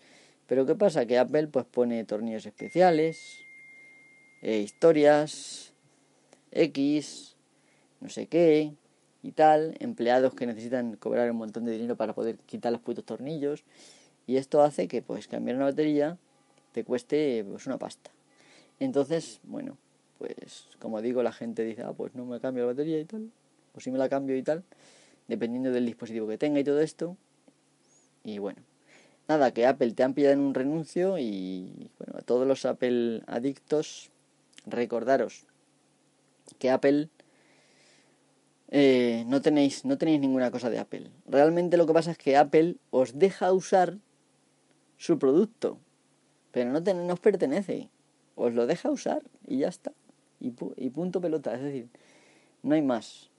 [0.47, 1.07] Pero ¿qué pasa?
[1.07, 3.41] Que Apple pues pone tornillos especiales,
[4.43, 5.73] eh, historias,
[6.53, 7.36] X,
[8.01, 8.73] no sé qué,
[9.23, 13.05] y tal, empleados que necesitan cobrar un montón de dinero para poder quitar los putos
[13.05, 13.65] tornillos
[14.27, 16.17] y esto hace que pues cambiar una batería
[16.73, 18.11] te cueste pues una pasta.
[18.79, 19.79] Entonces, bueno,
[20.19, 23.31] pues como digo, la gente dice, ah, pues no me cambio la batería y tal,
[23.75, 24.63] o si me la cambio y tal,
[25.29, 27.17] dependiendo del dispositivo que tenga y todo esto.
[28.23, 28.61] Y bueno,
[29.29, 33.23] nada, que Apple te han pillado en un renuncio y bueno, a todos los Apple
[33.27, 34.11] adictos,
[34.67, 35.47] recordaros
[36.59, 37.09] que Apple
[38.69, 41.11] eh, no, tenéis, no tenéis ninguna cosa de Apple.
[41.27, 43.99] Realmente lo que pasa es que Apple os deja usar
[44.97, 45.79] su producto,
[46.53, 47.89] pero no, no os pertenece.
[48.35, 49.93] Os lo deja usar y ya está.
[50.41, 51.55] Y, y punto pelota.
[51.55, 51.89] Es decir,
[52.63, 53.31] no hay más.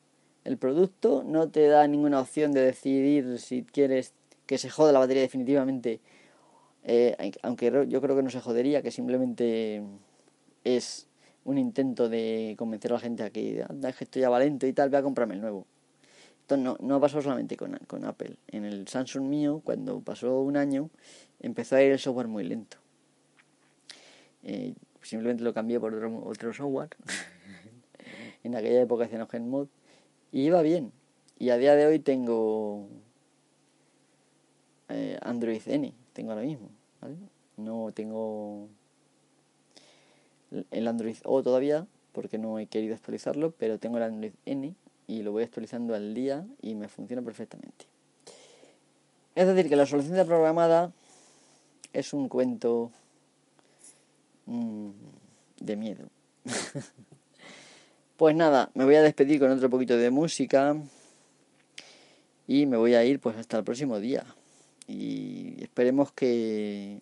[0.43, 4.13] El producto no te da ninguna opción de decidir si quieres
[4.45, 5.99] que se joda la batería definitivamente.
[6.83, 9.83] Eh, aunque yo creo que no se jodería, que simplemente
[10.63, 11.07] es
[11.47, 14.67] un intento de convencer a la gente a que, anda, que esto ya va lento
[14.67, 15.65] y tal, voy a comprarme el nuevo.
[16.41, 18.35] Esto no, no pasó solamente con, con Apple.
[18.49, 20.89] En el Samsung mío, cuando pasó un año,
[21.39, 22.75] empezó a ir el software muy lento.
[24.43, 26.89] Eh, simplemente lo cambié por otro, otro software.
[28.43, 29.67] en aquella época hacía Mod.
[30.33, 30.91] Y iba bien.
[31.39, 32.89] Y a día de hoy tengo
[34.89, 35.93] eh, Android N.
[36.11, 36.69] Tengo ahora mismo.
[37.55, 38.67] No tengo
[40.71, 44.75] el Android O todavía, porque no he querido actualizarlo, pero tengo el Android N
[45.07, 47.85] y lo voy actualizando al día y me funciona perfectamente.
[49.35, 50.91] Es decir, que la solución de programada
[51.93, 52.91] es un cuento
[54.45, 54.89] mm,
[55.59, 56.09] de miedo.
[58.17, 60.75] pues nada, me voy a despedir con otro poquito de música
[62.47, 64.25] y me voy a ir pues hasta el próximo día.
[64.87, 67.01] Y esperemos que...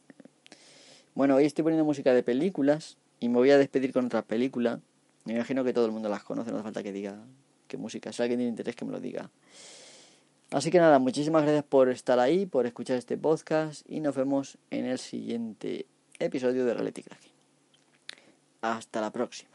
[1.14, 4.80] Bueno, hoy estoy poniendo música de películas y me voy a despedir con otra película.
[5.24, 7.18] Me imagino que todo el mundo las conoce, no hace falta que diga
[7.68, 8.14] qué música.
[8.14, 9.32] Si alguien tiene interés, que me lo diga.
[10.52, 14.60] Así que nada, muchísimas gracias por estar ahí, por escuchar este podcast y nos vemos
[14.70, 15.88] en el siguiente
[16.20, 17.32] episodio de Reality Cracking.
[18.62, 19.55] Hasta la próxima.